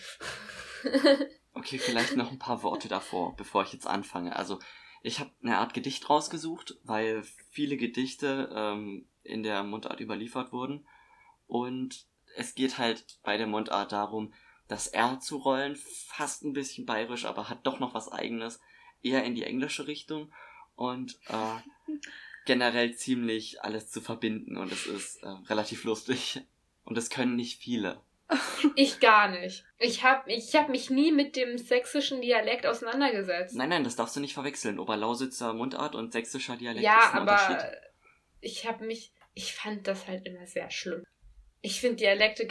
Okay, 1.55 1.79
vielleicht 1.79 2.17
noch 2.17 2.31
ein 2.31 2.38
paar 2.38 2.62
Worte 2.62 2.88
davor, 2.88 3.37
bevor 3.37 3.62
ich 3.62 3.73
jetzt 3.73 3.87
anfange. 3.87 4.37
Also, 4.37 4.59
ich 5.03 5.21
habe 5.21 5.31
eine 5.43 5.59
Art 5.59 5.75
Gedicht 5.75 6.09
rausgesucht, 6.09 6.77
weil 6.85 7.23
viele 7.51 7.77
Gedichte 7.77 8.51
ähm, 8.55 9.07
in 9.23 9.43
der 9.43 9.62
Mundart 9.62 10.01
überliefert 10.01 10.53
wurden. 10.53 10.87
Und 11.47 12.07
es 12.37 12.55
geht 12.55 12.79
halt 12.79 13.19
bei 13.23 13.37
der 13.37 13.47
Mundart 13.47 13.93
darum, 13.93 14.33
das 14.69 14.87
R 14.88 15.21
zu 15.21 15.37
rollen, 15.37 15.77
fast 15.77 16.45
ein 16.45 16.55
bisschen 16.55 16.87
bayerisch, 16.87 17.27
aber 17.27 17.49
hat 17.49 17.67
doch 17.67 17.79
noch 17.79 17.95
was 17.95 18.11
eigenes, 18.11 18.61
eher 19.03 19.25
in 19.25 19.35
die 19.35 19.45
englische 19.45 19.87
Richtung 19.87 20.33
und 20.77 21.19
äh, 21.29 21.93
generell 22.47 22.95
ziemlich 22.97 23.62
alles 23.62 23.91
zu 23.91 24.01
verbinden 24.01 24.57
und 24.57 24.73
es 24.73 24.87
ist 24.87 25.23
äh, 25.23 25.29
relativ 25.29 25.85
lustig 25.85 26.41
und 26.85 26.97
es 26.97 27.11
können 27.11 27.37
nicht 27.37 27.61
viele. 27.61 28.01
Ich 28.77 29.01
gar 29.01 29.29
nicht. 29.29 29.64
Ich 29.79 30.05
habe 30.05 30.33
ich 30.33 30.55
hab 30.55 30.68
mich 30.68 30.90
nie 30.90 31.12
mit 31.12 31.37
dem 31.37 31.59
sächsischen 31.59 32.21
Dialekt 32.21 32.66
auseinandergesetzt. 32.66 33.55
Nein, 33.55 33.68
nein, 33.68 33.85
das 33.85 33.97
darfst 33.97 34.16
du 34.16 34.21
nicht 34.21 34.35
verwechseln. 34.35 34.79
Oberlausitzer 34.79 35.53
Mundart 35.53 35.95
und 35.95 36.12
sächsischer 36.12 36.57
Dialekt 36.57 36.85
ja, 36.85 37.01
ist 37.01 37.14
ein 37.14 37.29
aber 37.29 37.33
Unterschied. 37.33 37.79
ich 38.40 38.66
habe 38.66 38.87
mich, 38.87 39.12
ich 39.35 39.55
fand 39.55 39.87
das 39.87 40.07
halt 40.07 40.27
immer 40.27 40.47
sehr 40.47 40.71
schlimm. 40.71 41.05
Ich 41.61 41.81
finde 41.81 41.97
Dialekte 41.97 42.40